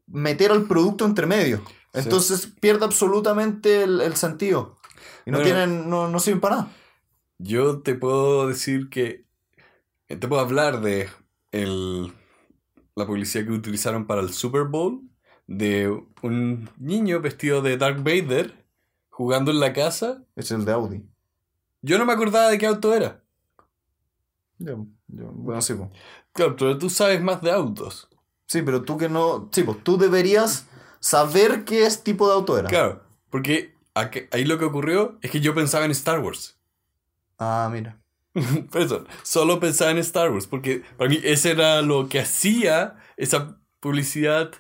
meter 0.08 0.52
al 0.52 0.64
producto 0.68 1.06
entre 1.06 1.26
medio. 1.26 1.62
Entonces 1.94 2.48
pierde 2.60 2.86
absolutamente 2.86 3.84
el, 3.84 4.02
el 4.02 4.16
sentido. 4.16 4.78
Y 5.26 5.32
no 5.32 5.38
Bueno. 5.40 5.54
tienen, 5.54 5.90
no, 5.90 6.08
no 6.08 6.20
sirven 6.20 6.40
para 6.42 6.56
nada. 6.56 6.72
Yo 7.38 7.80
te 7.82 7.96
puedo 7.96 8.48
decir 8.48 8.90
que. 8.90 9.26
Te 10.08 10.28
puedo 10.28 10.42
hablar 10.42 10.82
de 10.82 11.10
el, 11.52 12.14
la 12.96 13.06
publicidad 13.06 13.46
que 13.46 13.52
utilizaron 13.52 14.06
para 14.06 14.22
el 14.22 14.34
Super 14.34 14.64
Bowl 14.66 15.02
de 15.48 15.90
un 16.22 16.70
niño 16.78 17.20
vestido 17.22 17.62
de 17.62 17.78
Darth 17.78 18.00
Vader 18.04 18.66
jugando 19.10 19.52
en 19.52 19.60
la 19.60 19.74
casa. 19.74 20.24
Es 20.36 20.52
el 20.52 20.66
de 20.66 20.72
Audi. 20.74 21.04
Yo 21.82 21.98
no 21.98 22.06
me 22.06 22.14
acordaba 22.14 22.50
de 22.50 22.58
qué 22.58 22.68
auto 22.68 22.94
era. 22.94 23.22
Yo- 24.60 24.86
yo- 25.08 25.32
bueno, 25.32 25.62
sí, 25.62 25.74
pues. 25.74 25.90
Claro, 26.34 26.56
pero 26.56 26.78
tú 26.78 26.90
sabes 26.90 27.22
más 27.22 27.42
de 27.42 27.52
autos. 27.52 28.08
Sí, 28.46 28.62
pero 28.62 28.84
tú 28.84 28.98
que 28.98 29.10
no. 29.10 29.50
Sí, 29.52 29.64
pues 29.64 29.84
tú 29.84 29.98
deberías 29.98 30.68
saber 31.00 31.64
qué 31.66 31.86
es 31.86 32.04
tipo 32.04 32.28
de 32.28 32.34
auto 32.36 32.58
era. 32.58 32.70
Claro, 32.70 33.02
porque 33.30 33.76
aquí- 33.96 34.22
ahí 34.32 34.46
lo 34.46 34.58
que 34.60 34.66
ocurrió 34.66 35.18
es 35.22 35.32
que 35.32 35.40
yo 35.42 35.56
pensaba 35.56 35.86
en 35.86 35.92
Star 35.92 36.20
Wars. 36.20 36.60
Ah, 37.40 37.70
mira. 37.72 38.00
Por 38.72 38.82
eso, 38.82 39.06
solo 39.24 39.60
pensaba 39.60 39.92
en 39.92 39.98
Star 39.98 40.32
Wars, 40.32 40.48
porque 40.48 40.84
para 40.98 41.10
mí 41.10 41.20
ese 41.24 41.52
era 41.52 41.82
lo 41.82 42.08
que 42.08 42.20
hacía 42.20 42.96
esa 43.18 43.60
publicidad 43.80 44.52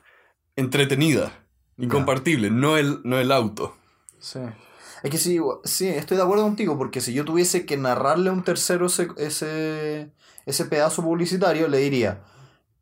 entretenida 0.55 1.31
y 1.77 1.87
compartible, 1.87 2.51
no 2.51 2.77
el, 2.77 2.99
no 3.03 3.17
el 3.17 3.31
auto. 3.31 3.75
Sí. 4.19 4.39
Es 5.03 5.09
que 5.09 5.17
sí, 5.17 5.39
sí, 5.63 5.87
estoy 5.87 6.17
de 6.17 6.23
acuerdo 6.23 6.43
contigo, 6.43 6.77
porque 6.77 7.01
si 7.01 7.13
yo 7.13 7.25
tuviese 7.25 7.65
que 7.65 7.77
narrarle 7.77 8.29
a 8.29 8.33
un 8.33 8.43
tercero 8.43 8.85
ese, 8.85 9.07
ese, 9.17 10.11
ese 10.45 10.65
pedazo 10.65 11.01
publicitario, 11.01 11.67
le 11.67 11.79
diría, 11.79 12.23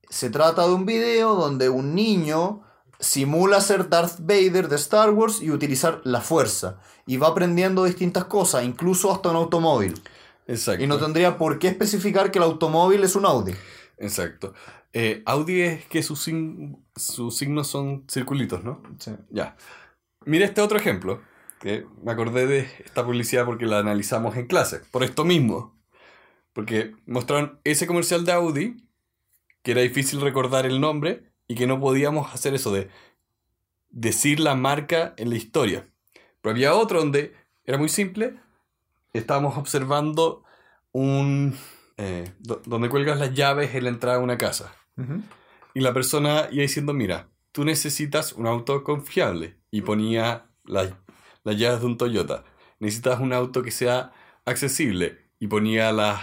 se 0.10 0.30
trata 0.30 0.68
de 0.68 0.74
un 0.74 0.86
video 0.86 1.36
donde 1.36 1.70
un 1.70 1.96
niño 1.96 2.64
simula 3.00 3.62
ser 3.62 3.88
Darth 3.88 4.20
Vader 4.20 4.68
de 4.68 4.76
Star 4.76 5.12
Wars 5.12 5.42
y 5.42 5.52
utilizar 5.52 6.02
la 6.04 6.20
fuerza, 6.20 6.80
y 7.06 7.16
va 7.16 7.28
aprendiendo 7.28 7.86
distintas 7.86 8.26
cosas, 8.26 8.66
incluso 8.66 9.14
hasta 9.14 9.30
un 9.30 9.38
automóvil. 9.38 10.02
Exacto. 10.50 10.84
Y 10.84 10.88
no 10.88 10.98
tendría 10.98 11.38
por 11.38 11.60
qué 11.60 11.68
especificar 11.68 12.32
que 12.32 12.40
el 12.40 12.44
automóvil 12.44 13.04
es 13.04 13.16
un 13.16 13.26
Audi. 13.26 13.54
Exacto. 13.98 14.54
Eh, 14.94 15.22
Audi 15.26 15.62
es 15.62 15.86
que 15.86 16.02
sus, 16.02 16.22
sin- 16.22 16.84
sus 16.96 17.38
signos 17.38 17.68
son 17.68 18.06
circulitos, 18.10 18.64
¿no? 18.64 18.82
Ya. 19.30 19.56
Mira 20.26 20.46
este 20.46 20.62
otro 20.62 20.78
ejemplo, 20.78 21.22
que 21.60 21.86
me 22.04 22.12
acordé 22.12 22.48
de 22.48 22.60
esta 22.84 23.06
publicidad 23.06 23.46
porque 23.46 23.66
la 23.68 23.80
analizamos 23.80 24.36
en 24.38 24.48
clase, 24.48 24.80
por 24.92 25.04
esto 25.04 25.24
mismo. 25.24 25.78
Porque 26.54 26.96
mostraron 27.06 27.60
ese 27.64 27.86
comercial 27.86 28.26
de 28.26 28.32
Audi, 28.32 28.84
que 29.62 29.72
era 29.72 29.82
difícil 29.82 30.20
recordar 30.22 30.66
el 30.66 30.82
nombre 30.82 31.32
y 31.48 31.56
que 31.56 31.68
no 31.68 31.80
podíamos 31.80 32.34
hacer 32.34 32.56
eso 32.56 32.72
de 32.74 32.90
decir 33.92 34.40
la 34.40 34.56
marca 34.56 35.14
en 35.18 35.30
la 35.30 35.36
historia. 35.36 35.88
Pero 36.42 36.52
había 36.52 36.74
otro 36.74 37.00
donde 37.00 37.36
era 37.66 37.78
muy 37.78 37.90
simple, 37.90 38.40
estábamos 39.14 39.58
observando 39.58 40.44
un... 40.92 41.56
eh, 41.98 42.32
do- 42.40 42.62
donde 42.66 42.90
cuelgas 42.90 43.20
las 43.20 43.34
llaves 43.34 43.76
en 43.76 43.84
la 43.86 43.90
entrada 43.90 44.18
de 44.18 44.24
una 44.24 44.38
casa. 44.38 44.74
Y 45.74 45.80
la 45.82 45.94
persona 45.94 46.48
iba 46.52 46.62
diciendo, 46.64 46.94
mira, 46.94 47.30
tú 47.52 47.64
necesitas 47.64 48.34
un 48.34 48.48
auto 48.48 48.84
confiable. 48.84 49.58
Y 49.72 49.82
ponía 49.82 50.46
las, 50.66 50.94
las 51.44 51.58
llaves 51.58 51.80
de 51.82 51.86
un 51.86 51.98
Toyota. 51.98 52.44
Necesitas 52.80 53.20
un 53.20 53.34
auto 53.34 53.62
que 53.64 53.72
sea 53.72 54.12
accesible. 54.46 55.20
Y 55.40 55.48
ponía 55.48 55.92
las, 55.92 56.22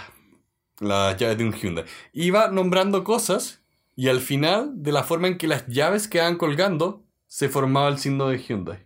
las 0.79 1.17
llaves 1.17 1.37
de 1.37 1.45
un 1.45 1.53
Hyundai. 1.53 1.85
Iba 2.13 2.49
nombrando 2.49 3.03
cosas 3.03 3.63
y 3.95 4.09
al 4.09 4.19
final, 4.19 4.71
de 4.83 4.91
la 4.91 5.03
forma 5.03 5.27
en 5.27 5.37
que 5.39 5.47
las 5.47 5.65
llaves 5.67 6.07
quedaban 6.07 6.37
colgando, 6.37 7.03
se 7.25 7.49
formaba 7.49 7.87
el 7.87 7.97
signo 7.97 8.27
de 8.27 8.37
Hyundai. 8.37 8.85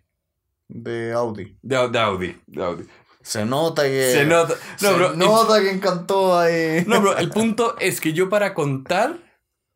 De 0.69 1.11
Audi. 1.11 1.57
De, 1.61 1.75
Au- 1.75 1.89
de 1.91 1.99
Audi. 1.99 2.41
De 2.47 2.63
Audi. 2.63 2.85
Se 3.21 3.45
nota 3.45 3.83
que... 3.83 4.11
Se 4.11 4.25
nota. 4.25 4.55
No, 4.81 4.97
se 4.97 5.17
nota 5.17 5.61
que 5.61 5.71
encantó 5.71 6.37
ahí. 6.37 6.83
No, 6.87 6.97
pero 7.01 7.17
el 7.17 7.29
punto 7.29 7.75
es 7.79 8.01
que 8.01 8.13
yo 8.13 8.29
para 8.29 8.53
contar 8.53 9.19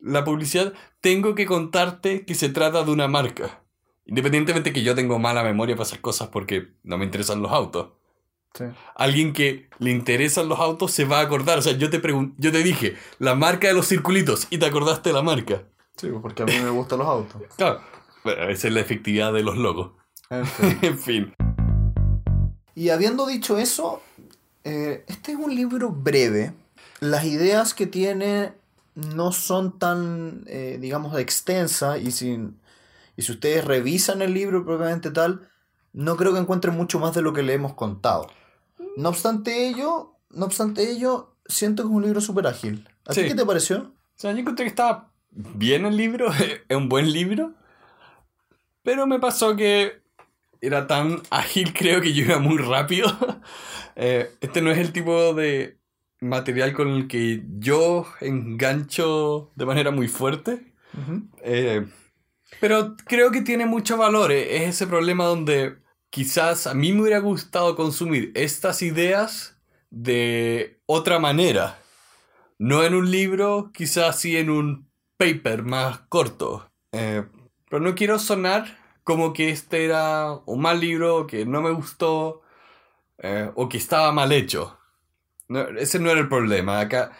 la 0.00 0.24
publicidad 0.24 0.72
tengo 1.00 1.34
que 1.34 1.46
contarte 1.46 2.24
que 2.24 2.34
se 2.34 2.48
trata 2.48 2.82
de 2.82 2.90
una 2.90 3.08
marca. 3.08 3.62
Independientemente 4.04 4.72
que 4.72 4.82
yo 4.82 4.94
tengo 4.94 5.18
mala 5.18 5.42
memoria 5.42 5.76
para 5.76 5.86
esas 5.86 5.98
cosas 5.98 6.28
porque 6.28 6.74
no 6.82 6.98
me 6.98 7.04
interesan 7.04 7.42
los 7.42 7.52
autos. 7.52 7.88
Sí. 8.54 8.64
Alguien 8.94 9.32
que 9.32 9.68
le 9.78 9.90
interesan 9.90 10.48
los 10.48 10.58
autos 10.58 10.92
se 10.92 11.04
va 11.04 11.18
a 11.18 11.22
acordar. 11.22 11.58
O 11.58 11.62
sea, 11.62 11.72
yo 11.72 11.90
te, 11.90 12.00
yo 12.38 12.52
te 12.52 12.62
dije 12.62 12.96
la 13.18 13.34
marca 13.34 13.68
de 13.68 13.74
los 13.74 13.86
circulitos 13.86 14.46
y 14.50 14.58
te 14.58 14.66
acordaste 14.66 15.10
de 15.10 15.14
la 15.14 15.22
marca. 15.22 15.64
Sí, 15.96 16.08
porque 16.22 16.42
a 16.42 16.46
mí 16.46 16.58
me 16.58 16.70
gustan 16.70 17.00
los 17.00 17.08
autos. 17.08 17.42
Claro. 17.56 17.80
Bueno, 18.24 18.48
esa 18.48 18.68
es 18.68 18.74
la 18.74 18.80
efectividad 18.80 19.32
de 19.32 19.42
los 19.42 19.56
logos. 19.56 19.92
En 20.30 20.46
fin. 20.46 20.78
en 20.82 20.98
fin. 20.98 21.34
Y 22.76 22.90
habiendo 22.90 23.26
dicho 23.26 23.56
eso, 23.56 24.02
eh, 24.62 25.02
este 25.08 25.32
es 25.32 25.38
un 25.38 25.52
libro 25.54 25.90
breve. 25.90 26.52
Las 27.00 27.24
ideas 27.24 27.72
que 27.72 27.86
tiene 27.86 28.52
no 28.94 29.32
son 29.32 29.78
tan, 29.78 30.44
eh, 30.46 30.76
digamos, 30.78 31.18
extensas 31.18 31.98
y 31.98 32.12
si, 32.12 32.38
y 33.16 33.22
si 33.22 33.32
ustedes 33.32 33.64
revisan 33.64 34.20
el 34.20 34.34
libro 34.34 34.62
propiamente 34.62 35.10
tal, 35.10 35.48
no 35.94 36.18
creo 36.18 36.34
que 36.34 36.38
encuentren 36.38 36.76
mucho 36.76 36.98
más 36.98 37.14
de 37.14 37.22
lo 37.22 37.32
que 37.32 37.42
le 37.42 37.54
hemos 37.54 37.72
contado. 37.72 38.28
No 38.98 39.08
obstante 39.08 39.68
ello, 39.68 40.12
no 40.28 40.44
obstante 40.44 40.90
ello, 40.90 41.34
siento 41.46 41.82
que 41.82 41.88
es 41.88 41.94
un 41.94 42.02
libro 42.02 42.20
súper 42.20 42.46
ágil. 42.46 42.86
¿A 43.06 43.14
ti 43.14 43.22
qué 43.22 43.34
te 43.34 43.46
pareció? 43.46 43.78
O 43.78 44.18
sea, 44.18 44.32
yo 44.32 44.38
encontré 44.38 44.66
que 44.66 44.70
estaba 44.70 45.10
bien 45.30 45.86
el 45.86 45.96
libro. 45.96 46.30
es 46.68 46.76
un 46.76 46.90
buen 46.90 47.10
libro. 47.10 47.54
Pero 48.82 49.06
me 49.06 49.18
pasó 49.18 49.56
que 49.56 50.02
era 50.60 50.86
tan 50.86 51.22
ágil, 51.30 51.72
creo 51.78 52.00
que 52.00 52.12
yo 52.12 52.24
iba 52.24 52.38
muy 52.38 52.58
rápido. 52.58 53.08
Eh, 53.98 54.30
este 54.42 54.60
no 54.60 54.70
es 54.70 54.76
el 54.76 54.92
tipo 54.92 55.32
de 55.32 55.78
material 56.20 56.74
con 56.74 56.88
el 56.88 57.08
que 57.08 57.44
yo 57.58 58.06
engancho 58.20 59.52
de 59.54 59.64
manera 59.64 59.90
muy 59.90 60.06
fuerte. 60.06 60.74
Eh, 61.42 61.86
pero 62.60 62.94
creo 63.06 63.30
que 63.30 63.40
tiene 63.40 63.64
mucho 63.64 63.96
valor. 63.96 64.32
eh, 64.32 64.66
Es 64.66 64.74
ese 64.74 64.86
problema 64.86 65.24
donde 65.24 65.78
quizás 66.10 66.66
a 66.66 66.74
mí 66.74 66.92
me 66.92 67.00
hubiera 67.00 67.20
gustado 67.20 67.74
consumir 67.74 68.32
estas 68.34 68.82
ideas 68.82 69.58
de 69.88 70.78
otra 70.84 71.18
manera. 71.18 71.78
No 72.58 72.84
en 72.84 72.94
un 72.94 73.10
libro, 73.10 73.70
quizás 73.72 74.20
sí 74.20 74.36
en 74.36 74.50
un 74.50 74.90
paper 75.16 75.62
más 75.62 76.00
corto. 76.10 76.70
Pero 76.90 77.80
no 77.80 77.94
quiero 77.94 78.18
sonar 78.18 78.76
como 79.06 79.32
que 79.32 79.50
este 79.50 79.84
era 79.84 80.32
un 80.46 80.60
mal 80.60 80.80
libro, 80.80 81.28
que 81.28 81.46
no 81.46 81.62
me 81.62 81.70
gustó, 81.70 82.42
eh, 83.18 83.50
o 83.54 83.68
que 83.68 83.78
estaba 83.78 84.10
mal 84.10 84.32
hecho. 84.32 84.76
No, 85.48 85.60
ese 85.78 86.00
no 86.00 86.10
era 86.10 86.18
el 86.18 86.28
problema. 86.28 86.80
Acá, 86.80 87.12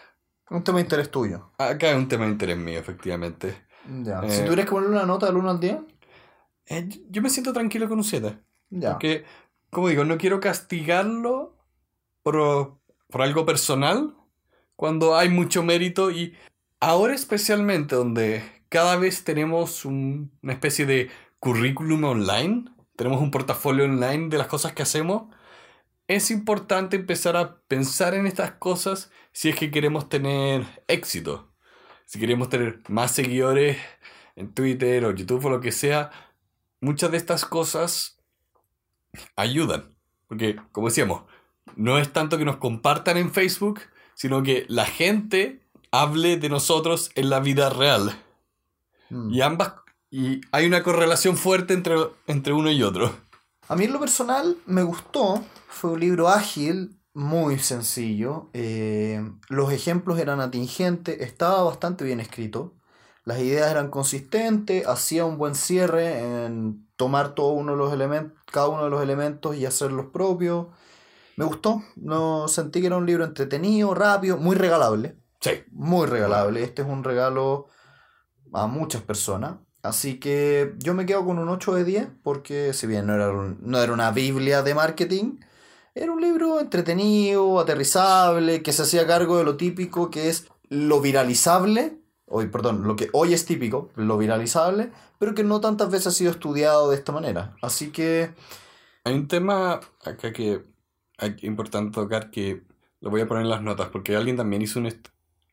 Un 0.50 0.64
tema 0.64 0.78
de 0.78 0.82
interés 0.82 1.10
tuyo. 1.12 1.52
acá 1.58 1.90
es 1.90 1.96
un 1.96 2.08
tema 2.08 2.24
de 2.24 2.32
interés 2.32 2.56
mío, 2.58 2.80
efectivamente. 2.80 3.56
Ya. 4.02 4.20
Eh. 4.24 4.30
Si 4.30 4.42
tuvieras 4.42 4.64
que 4.64 4.72
ponerle 4.72 4.96
una 4.96 5.06
nota 5.06 5.26
del 5.26 5.36
1 5.36 5.48
al 5.50 5.60
10, 5.60 5.78
Eh, 6.68 6.88
yo 7.10 7.22
me 7.22 7.30
siento 7.30 7.52
tranquilo 7.52 7.88
con 7.88 7.98
un 7.98 8.04
7. 8.04 8.36
ya. 8.70 8.90
Porque, 8.94 9.24
como 9.70 9.86
digo, 9.88 10.04
no 10.04 10.18
quiero 10.18 10.40
castigarlo 10.40 11.54
por, 12.24 12.78
por 13.08 13.22
algo 13.22 13.46
personal 13.46 14.12
cuando 14.74 15.16
hay 15.16 15.28
mucho 15.28 15.62
mérito 15.62 16.10
y 16.10 16.34
ahora 16.80 17.14
especialmente 17.14 17.94
donde 17.94 18.42
cada 18.68 18.96
vez 18.96 19.22
tenemos 19.22 19.84
un- 19.84 20.32
una 20.42 20.52
especie 20.52 20.84
de 20.86 21.08
currículum 21.46 22.02
online, 22.02 22.64
tenemos 22.96 23.22
un 23.22 23.30
portafolio 23.30 23.84
online 23.84 24.30
de 24.30 24.36
las 24.36 24.48
cosas 24.48 24.72
que 24.72 24.82
hacemos, 24.82 25.32
es 26.08 26.32
importante 26.32 26.96
empezar 26.96 27.36
a 27.36 27.60
pensar 27.68 28.14
en 28.14 28.26
estas 28.26 28.50
cosas 28.50 29.12
si 29.30 29.50
es 29.50 29.54
que 29.54 29.70
queremos 29.70 30.08
tener 30.08 30.66
éxito. 30.88 31.52
Si 32.04 32.18
queremos 32.18 32.48
tener 32.48 32.82
más 32.88 33.12
seguidores 33.12 33.78
en 34.34 34.54
Twitter 34.54 35.04
o 35.04 35.14
YouTube 35.14 35.44
o 35.44 35.50
lo 35.50 35.60
que 35.60 35.70
sea, 35.70 36.10
muchas 36.80 37.12
de 37.12 37.16
estas 37.16 37.44
cosas 37.44 38.18
ayudan. 39.36 39.94
Porque, 40.26 40.56
como 40.72 40.88
decíamos, 40.88 41.22
no 41.76 41.96
es 41.96 42.12
tanto 42.12 42.38
que 42.38 42.44
nos 42.44 42.56
compartan 42.56 43.18
en 43.18 43.32
Facebook, 43.32 43.82
sino 44.14 44.42
que 44.42 44.66
la 44.68 44.84
gente 44.84 45.60
hable 45.92 46.38
de 46.38 46.48
nosotros 46.48 47.12
en 47.14 47.30
la 47.30 47.38
vida 47.38 47.70
real. 47.70 48.20
Mm. 49.10 49.30
Y 49.30 49.42
ambas. 49.42 49.85
Y 50.10 50.40
hay 50.52 50.66
una 50.66 50.82
correlación 50.82 51.36
fuerte 51.36 51.74
entre, 51.74 51.96
entre 52.26 52.52
uno 52.52 52.70
y 52.70 52.82
otro. 52.82 53.14
A 53.68 53.76
mí 53.76 53.84
en 53.84 53.92
lo 53.92 54.00
personal 54.00 54.56
me 54.66 54.82
gustó. 54.82 55.44
Fue 55.68 55.90
un 55.90 56.00
libro 56.00 56.28
ágil, 56.28 57.00
muy 57.12 57.58
sencillo. 57.58 58.50
eh, 58.52 59.22
los 59.48 59.72
ejemplos 59.72 60.18
eran 60.18 60.40
atingentes, 60.40 61.20
estaba 61.20 61.62
bastante 61.64 62.04
bien 62.04 62.20
escrito. 62.20 62.74
Las 63.24 63.40
ideas 63.40 63.70
eran 63.70 63.90
consistentes, 63.90 64.86
hacía 64.86 65.24
un 65.24 65.36
buen 65.36 65.56
cierre 65.56 66.44
en 66.44 66.86
tomar 66.96 67.34
todo 67.34 67.48
uno 67.52 67.72
de 67.72 67.78
los 67.78 67.92
elementos, 67.92 68.38
cada 68.52 68.68
uno 68.68 68.84
de 68.84 68.90
los 68.90 69.02
elementos 69.02 69.56
y 69.56 69.66
hacerlos 69.66 70.06
propios. 70.12 70.68
Me 71.36 71.44
gustó, 71.44 71.82
no 71.96 72.46
sentí 72.48 72.80
que 72.80 72.86
era 72.86 72.96
un 72.96 73.04
libro 73.06 73.24
entretenido, 73.24 73.94
rápido, 73.94 74.36
muy 74.36 74.54
regalable. 74.54 75.16
Sí. 75.40 75.50
Muy 75.72 76.06
regalable. 76.06 76.62
Este 76.62 76.82
es 76.82 76.88
un 76.88 77.02
regalo 77.02 77.66
a 78.52 78.66
muchas 78.66 79.02
personas. 79.02 79.56
Así 79.88 80.18
que 80.18 80.74
yo 80.78 80.94
me 80.94 81.06
quedo 81.06 81.24
con 81.24 81.38
un 81.38 81.48
8 81.48 81.74
de 81.74 81.84
10 81.84 82.08
porque 82.22 82.72
si 82.74 82.86
bien 82.86 83.06
no 83.06 83.14
era, 83.14 83.32
no 83.32 83.78
era 83.80 83.92
una 83.92 84.10
biblia 84.10 84.62
de 84.62 84.74
marketing, 84.74 85.38
era 85.94 86.12
un 86.12 86.20
libro 86.20 86.60
entretenido, 86.60 87.58
aterrizable, 87.60 88.62
que 88.62 88.72
se 88.72 88.82
hacía 88.82 89.06
cargo 89.06 89.38
de 89.38 89.44
lo 89.44 89.56
típico 89.56 90.10
que 90.10 90.28
es 90.28 90.48
lo 90.68 91.00
viralizable, 91.00 91.98
hoy, 92.26 92.48
perdón, 92.48 92.82
lo 92.86 92.96
que 92.96 93.08
hoy 93.12 93.32
es 93.34 93.46
típico, 93.46 93.90
lo 93.94 94.18
viralizable, 94.18 94.90
pero 95.18 95.34
que 95.34 95.44
no 95.44 95.60
tantas 95.60 95.90
veces 95.90 96.08
ha 96.08 96.10
sido 96.12 96.30
estudiado 96.32 96.90
de 96.90 96.96
esta 96.96 97.12
manera. 97.12 97.56
Así 97.62 97.92
que 97.92 98.34
Hay 99.04 99.14
un 99.14 99.28
tema 99.28 99.80
acá 100.04 100.32
que 100.32 100.62
es 101.18 101.44
importante 101.44 101.92
tocar 101.92 102.30
que 102.30 102.64
lo 103.00 103.10
voy 103.10 103.20
a 103.20 103.26
poner 103.26 103.44
en 103.44 103.50
las 103.50 103.62
notas, 103.62 103.88
porque 103.90 104.16
alguien 104.16 104.36
también 104.36 104.62
hizo 104.62 104.78
un. 104.80 104.86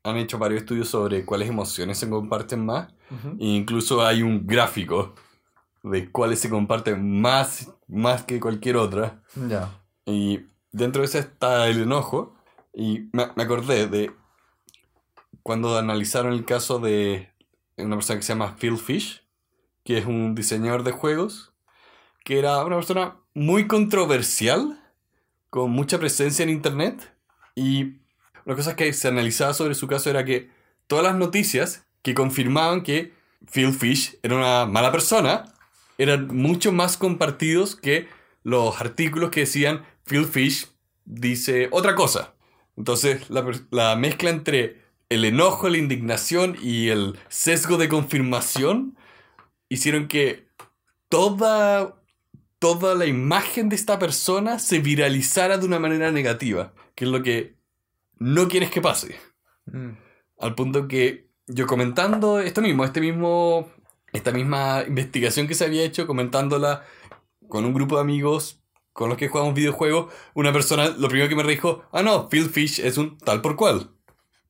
Han 0.04 0.18
hecho 0.18 0.38
varios 0.38 0.62
estudios 0.62 0.90
sobre 0.90 1.26
cuáles 1.26 1.50
emociones 1.50 1.98
se 1.98 2.10
comparten 2.10 2.66
más. 2.66 2.94
E 3.40 3.46
incluso 3.46 4.06
hay 4.06 4.22
un 4.22 4.46
gráfico 4.46 5.14
de 5.84 6.12
cuáles 6.12 6.40
se 6.40 6.50
comparten 6.50 7.22
más, 7.22 7.72
más 7.88 8.24
que 8.24 8.40
cualquier 8.40 8.78
otra. 8.78 9.22
ya. 9.48 9.80
Y 10.06 10.42
dentro 10.72 11.02
de 11.02 11.08
ese 11.08 11.20
está 11.20 11.68
el 11.68 11.82
enojo. 11.82 12.36
Y 12.74 13.10
me, 13.14 13.28
me 13.36 13.44
acordé 13.44 13.88
de 13.88 14.12
cuando 15.44 15.78
analizaron 15.78 16.34
el 16.34 16.46
caso 16.46 16.80
de 16.80 17.30
una 17.78 17.96
persona 17.96 18.20
que 18.20 18.26
se 18.26 18.34
llama 18.34 18.56
Phil 18.58 18.78
Fish, 18.78 19.24
que 19.84 19.98
es 19.98 20.06
un 20.06 20.36
diseñador 20.36 20.84
de 20.84 20.92
juegos, 20.92 21.54
que 22.24 22.40
era 22.40 22.64
una 22.66 22.78
persona 22.78 23.18
muy 23.34 23.68
controversial, 23.68 24.80
con 25.50 25.72
mucha 25.72 26.00
presencia 26.00 26.44
en 26.44 26.50
Internet. 26.50 27.14
Y 27.56 28.03
una 28.46 28.56
cosa 28.56 28.76
que 28.76 28.92
se 28.94 29.08
analizaba 29.08 29.54
sobre 29.54 29.76
su 29.76 29.88
caso 29.88 30.10
era 30.10 30.26
que 30.26 30.50
todas 30.88 31.04
las 31.04 31.16
noticias 31.16 31.86
que 32.02 32.14
confirmaban 32.14 32.84
que 32.84 33.14
Phil 33.52 33.74
Fish 33.74 34.18
era 34.24 34.36
una 34.36 34.66
mala 34.66 34.92
persona 34.92 35.46
eran 35.98 36.28
mucho 36.28 36.72
más 36.72 36.98
compartidos 36.98 37.76
que 37.76 38.08
los 38.44 38.80
artículos 38.82 39.30
que 39.30 39.42
decían 39.42 39.86
Phil 40.06 40.26
Fish 40.26 40.68
dice 41.06 41.70
otra 41.72 41.96
cosa. 41.96 42.34
Entonces, 42.76 43.30
la, 43.30 43.46
la 43.72 43.96
mezcla 43.96 44.30
entre 44.30 44.82
el 45.10 45.26
enojo, 45.26 45.70
la 45.70 45.78
indignación 45.78 46.58
y 46.62 46.90
el 46.90 47.20
sesgo 47.30 47.78
de 47.78 47.88
confirmación 47.88 48.98
hicieron 49.70 50.08
que 50.08 50.48
toda, 51.10 51.96
toda 52.60 52.96
la 52.96 53.06
imagen 53.06 53.70
de 53.70 53.76
esta 53.76 54.00
persona 54.00 54.60
se 54.60 54.80
viralizara 54.80 55.58
de 55.58 55.66
una 55.66 55.80
manera 55.80 56.12
negativa, 56.12 56.74
que 56.96 57.06
es 57.06 57.12
lo 57.12 57.22
que 57.22 57.56
no 58.24 58.48
quieres 58.48 58.72
que 58.72 58.80
pase. 58.80 59.18
Al 60.40 60.56
punto 60.56 60.88
que 60.88 61.28
yo 61.46 61.68
comentando 61.68 62.40
esto 62.40 62.62
mismo, 62.62 62.86
este 62.86 63.02
mismo, 63.02 63.70
esta 64.14 64.32
misma 64.32 64.86
investigación 64.88 65.46
que 65.46 65.56
se 65.56 65.66
había 65.66 65.84
hecho, 65.84 66.08
comentándola 66.08 66.86
con 67.50 67.66
un 67.66 67.74
grupo 67.74 67.96
de 67.96 68.02
amigos 68.02 68.64
con 68.94 69.10
los 69.10 69.18
que 69.18 69.28
jugamos 69.28 69.56
videojuegos, 69.56 70.14
una 70.36 70.54
persona 70.54 70.88
lo 70.88 71.10
primero 71.10 71.28
que 71.28 71.36
me 71.36 71.44
dijo, 71.44 71.84
ah 71.92 72.02
no, 72.02 72.30
Phil 72.30 72.50
Fish 72.50 72.80
es 72.80 72.98
un 72.98 73.18
tal 73.18 73.42
por 73.42 73.58
cual. 73.58 73.92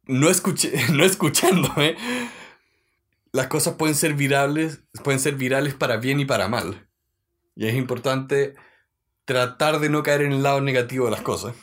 No, 0.05 0.29
escuché, 0.29 0.73
no 0.91 1.03
escuchándome, 1.03 1.95
las 3.31 3.47
cosas 3.47 3.73
pueden 3.73 3.95
ser 3.95 4.13
virales, 4.13 4.83
pueden 5.03 5.19
ser 5.19 5.33
virales 5.33 5.73
para 5.73 5.97
bien 5.97 6.19
y 6.19 6.25
para 6.25 6.47
mal. 6.47 6.87
Y 7.55 7.67
es 7.67 7.73
importante 7.73 8.53
tratar 9.25 9.79
de 9.79 9.89
no 9.89 10.03
caer 10.03 10.21
en 10.21 10.33
el 10.33 10.43
lado 10.43 10.61
negativo 10.61 11.05
de 11.05 11.11
las 11.11 11.21
cosas. 11.21 11.55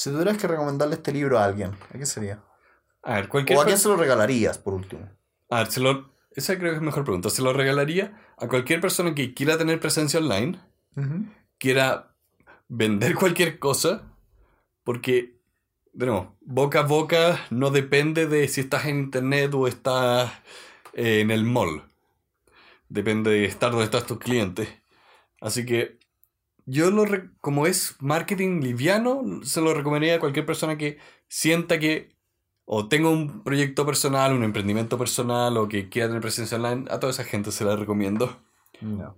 Si 0.00 0.08
tuvieras 0.08 0.38
que 0.38 0.48
recomendarle 0.48 0.94
este 0.94 1.12
libro 1.12 1.38
a 1.38 1.44
alguien, 1.44 1.72
¿a 1.94 1.98
qué 1.98 2.06
sería? 2.06 2.42
A 3.02 3.16
ver, 3.16 3.28
cualquier 3.28 3.58
¿O 3.58 3.60
a 3.60 3.66
quién 3.66 3.76
se 3.76 3.86
lo 3.86 3.98
regalarías, 3.98 4.56
por 4.56 4.72
último? 4.72 5.06
A 5.50 5.58
ver, 5.58 5.70
se 5.70 5.78
lo... 5.80 6.14
esa 6.30 6.58
creo 6.58 6.70
que 6.70 6.76
es 6.76 6.82
mejor 6.82 7.04
pregunta. 7.04 7.28
Se 7.28 7.42
lo 7.42 7.52
regalaría 7.52 8.18
a 8.38 8.48
cualquier 8.48 8.80
persona 8.80 9.14
que 9.14 9.34
quiera 9.34 9.58
tener 9.58 9.78
presencia 9.78 10.18
online, 10.18 10.58
quiera 11.58 12.16
vender 12.68 13.14
cualquier 13.14 13.58
cosa, 13.58 14.10
porque, 14.84 15.38
de 15.92 16.06
nuevo, 16.06 16.34
boca 16.40 16.80
a 16.80 16.84
boca 16.84 17.38
no 17.50 17.68
depende 17.68 18.26
de 18.26 18.48
si 18.48 18.62
estás 18.62 18.86
en 18.86 19.00
internet 19.00 19.52
o 19.52 19.68
estás 19.68 20.32
eh, 20.94 21.20
en 21.20 21.30
el 21.30 21.44
mall. 21.44 21.82
Depende 22.88 23.32
de 23.32 23.44
estar 23.44 23.70
donde 23.70 23.84
estás 23.84 24.06
tus 24.06 24.18
clientes. 24.18 24.66
Así 25.42 25.66
que 25.66 25.99
yo 26.70 26.90
lo 26.90 27.04
re- 27.04 27.30
como 27.40 27.66
es 27.66 27.96
marketing 28.00 28.60
liviano, 28.62 29.22
se 29.44 29.60
lo 29.60 29.74
recomendaría 29.74 30.16
a 30.16 30.20
cualquier 30.20 30.46
persona 30.46 30.76
que 30.78 30.98
sienta 31.28 31.78
que 31.78 32.16
o 32.64 32.86
tenga 32.88 33.08
un 33.10 33.42
proyecto 33.42 33.84
personal, 33.84 34.32
un 34.32 34.44
emprendimiento 34.44 34.96
personal 34.96 35.56
o 35.56 35.68
que 35.68 35.88
quiera 35.88 36.08
tener 36.08 36.22
presencia 36.22 36.56
online, 36.56 36.84
a 36.90 37.00
toda 37.00 37.10
esa 37.12 37.24
gente 37.24 37.50
se 37.52 37.64
la 37.64 37.74
recomiendo. 37.76 38.40
No. 38.80 39.16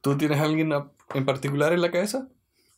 ¿Tú 0.00 0.16
tienes 0.16 0.38
a 0.40 0.44
alguien 0.44 0.72
en 1.14 1.24
particular 1.24 1.72
en 1.72 1.80
la 1.80 1.90
cabeza? 1.90 2.28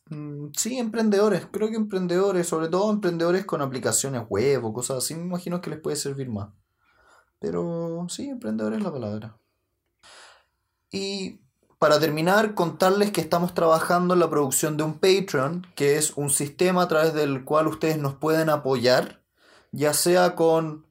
Mm, 0.09 0.47
Sí, 0.55 0.77
emprendedores. 0.79 1.47
Creo 1.51 1.69
que 1.69 1.75
emprendedores, 1.75 2.47
sobre 2.47 2.69
todo 2.69 2.91
emprendedores 2.91 3.45
con 3.45 3.61
aplicaciones 3.61 4.23
web 4.29 4.65
o 4.65 4.73
cosas 4.73 4.97
así, 4.97 5.15
me 5.15 5.23
imagino 5.25 5.61
que 5.61 5.69
les 5.69 5.79
puede 5.79 5.95
servir 5.95 6.29
más. 6.29 6.49
Pero 7.39 8.05
sí, 8.09 8.29
emprendedores 8.29 8.79
es 8.79 8.83
la 8.83 8.91
palabra. 8.91 9.37
Y 10.91 11.41
para 11.79 11.99
terminar, 11.99 12.53
contarles 12.53 13.11
que 13.11 13.21
estamos 13.21 13.53
trabajando 13.53 14.13
en 14.13 14.19
la 14.19 14.29
producción 14.29 14.77
de 14.77 14.83
un 14.83 14.99
Patreon, 14.99 15.67
que 15.75 15.97
es 15.97 16.11
un 16.15 16.29
sistema 16.29 16.83
a 16.83 16.87
través 16.87 17.13
del 17.13 17.43
cual 17.43 17.67
ustedes 17.67 17.97
nos 17.97 18.15
pueden 18.15 18.49
apoyar, 18.49 19.21
ya 19.71 19.93
sea 19.93 20.35
con 20.35 20.85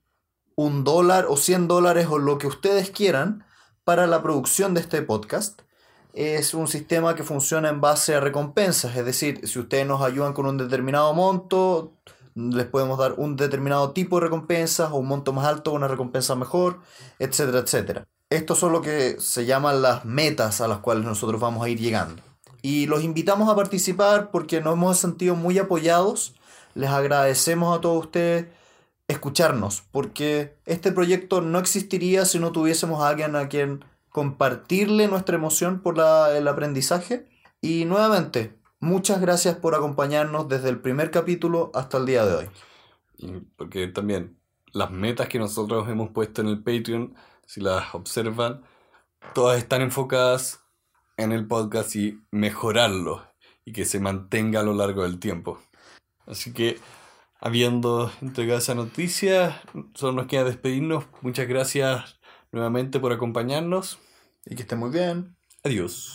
un 0.57 0.85
dólar 0.85 1.27
o 1.29 1.37
100 1.37 1.69
dólares 1.69 2.07
o 2.11 2.19
lo 2.19 2.39
que 2.39 2.47
ustedes 2.47 2.91
quieran 2.91 3.45
para 3.85 4.07
la 4.07 4.23
producción 4.23 4.75
de 4.75 4.81
este 4.81 5.03
podcast. 5.03 5.63
es 6.13 6.55
un 6.55 6.69
sistema 6.69 7.17
que 7.17 7.25
funciona 7.25 7.69
en 7.69 7.81
base 7.81 8.15
a 8.15 8.21
recompensas, 8.21 8.97
es 8.97 9.05
decir, 9.05 9.49
si 9.49 9.59
ustedes 9.59 9.87
nos 9.87 10.01
ayudan 10.01 10.33
con 10.33 10.47
un 10.47 10.57
determinado 10.59 11.13
monto, 11.13 11.95
les 12.35 12.67
podemos 12.67 12.99
dar 12.99 13.15
un 13.15 13.37
determinado 13.37 13.93
tipo 13.93 14.17
de 14.17 14.27
recompensas 14.27 14.93
o 14.93 14.97
un 14.97 15.09
monto 15.09 15.33
más 15.33 15.47
alto, 15.47 15.73
una 15.73 15.89
recompensa 15.89 16.37
mejor, 16.37 16.81
etcétera, 17.19 17.61
etcétera. 17.61 18.07
Estos 18.35 18.59
son 18.59 18.73
lo 18.73 18.83
que 18.83 19.15
se 19.21 19.47
llaman 19.47 19.81
las 19.81 20.05
metas 20.05 20.61
a 20.61 20.67
las 20.67 20.79
cuales 20.79 21.05
nosotros 21.05 21.41
vamos 21.41 21.65
a 21.65 21.69
ir 21.69 21.79
llegando. 21.79 22.21
Y 22.63 22.87
los 22.87 23.05
invitamos 23.05 23.49
a 23.49 23.55
participar 23.55 24.33
porque 24.33 24.61
nos 24.61 24.73
hemos 24.73 24.99
sentido 24.99 25.37
muy 25.37 25.57
apoyados. 25.61 26.35
Les 26.75 26.91
agradecemos 26.91 27.79
a 27.79 27.81
todos 27.81 28.07
ustedes 28.07 28.47
escucharnos, 29.07 29.85
porque 29.93 30.57
este 30.67 30.91
proyecto 30.91 31.43
no 31.43 31.61
existiría 31.61 32.25
si 32.25 32.41
no 32.41 32.51
tuviésemos 32.51 33.01
a 33.01 33.09
alguien 33.09 33.37
a 33.37 33.49
quien 33.49 33.85
compartirle 34.09 35.07
nuestra 35.07 35.37
emoción 35.37 35.81
por 35.81 36.01
el 36.35 36.49
aprendizaje. 36.49 37.29
Y 37.61 37.85
nuevamente, 37.85 38.59
muchas 38.81 39.21
gracias 39.21 39.55
por 39.55 39.77
acompañarnos 39.77 40.49
desde 40.49 40.71
el 40.71 40.81
primer 40.81 41.13
capítulo 41.13 41.71
hasta 41.73 41.99
el 41.99 42.07
día 42.07 42.27
de 42.27 42.35
hoy. 42.35 43.41
porque 43.57 43.87
también 43.87 44.41
las 44.73 44.91
metas 44.91 45.29
que 45.29 45.39
nosotros 45.39 45.89
hemos 45.89 46.11
puesto 46.11 46.41
en 46.41 46.49
el 46.49 46.65
Patreon, 46.65 47.15
si 47.47 47.61
las 47.61 47.95
observan, 47.95 48.63
todas 49.35 49.59
están 49.59 49.83
enfocadas 49.83 50.61
en 51.17 51.33
el 51.33 51.47
podcast 51.47 51.95
y 51.97 52.21
mejorarlo 52.31 53.27
y 53.65 53.73
que 53.73 53.85
se 53.85 54.01
mantenga 54.01 54.61
a 54.61 54.65
lo 54.65 54.75
largo 54.75 55.03
del 55.03 55.19
tiempo. 55.19 55.59
Así 56.27 56.53
que, 56.53 56.79
habiendo 57.41 58.11
entregado 58.21 58.59
esa 58.59 58.75
noticia, 58.75 59.63
solo 59.95 60.13
nos 60.13 60.27
queda 60.27 60.45
despedirnos. 60.45 61.07
Muchas 61.21 61.49
gracias 61.49 62.19
nuevamente 62.53 63.01
por 63.01 63.13
acompañarnos. 63.13 63.99
Y 64.47 64.55
que 64.57 64.63
estén 64.63 64.79
muy 64.79 64.91
bien. 64.91 65.37
Adiós. 65.63 66.15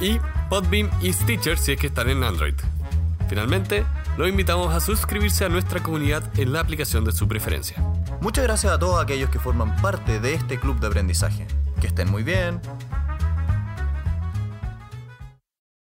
y 0.00 0.18
Podbeam 0.48 0.90
y 1.00 1.12
Stitcher 1.12 1.58
si 1.58 1.72
es 1.72 1.80
que 1.80 1.88
están 1.88 2.08
en 2.10 2.22
Android. 2.22 2.54
Finalmente, 3.28 3.84
los 4.16 4.28
invitamos 4.28 4.72
a 4.72 4.80
suscribirse 4.80 5.44
a 5.44 5.48
nuestra 5.48 5.82
comunidad 5.82 6.22
en 6.38 6.52
la 6.52 6.60
aplicación 6.60 7.04
de 7.04 7.12
su 7.12 7.26
preferencia. 7.28 7.76
Muchas 8.20 8.44
gracias 8.44 8.72
a 8.72 8.78
todos 8.78 9.02
aquellos 9.02 9.30
que 9.30 9.38
forman 9.38 9.76
parte 9.82 10.20
de 10.20 10.34
este 10.34 10.58
club 10.58 10.78
de 10.80 10.86
aprendizaje. 10.86 11.46
Que 11.80 11.88
estén 11.88 12.10
muy 12.10 12.22
bien. 12.22 12.60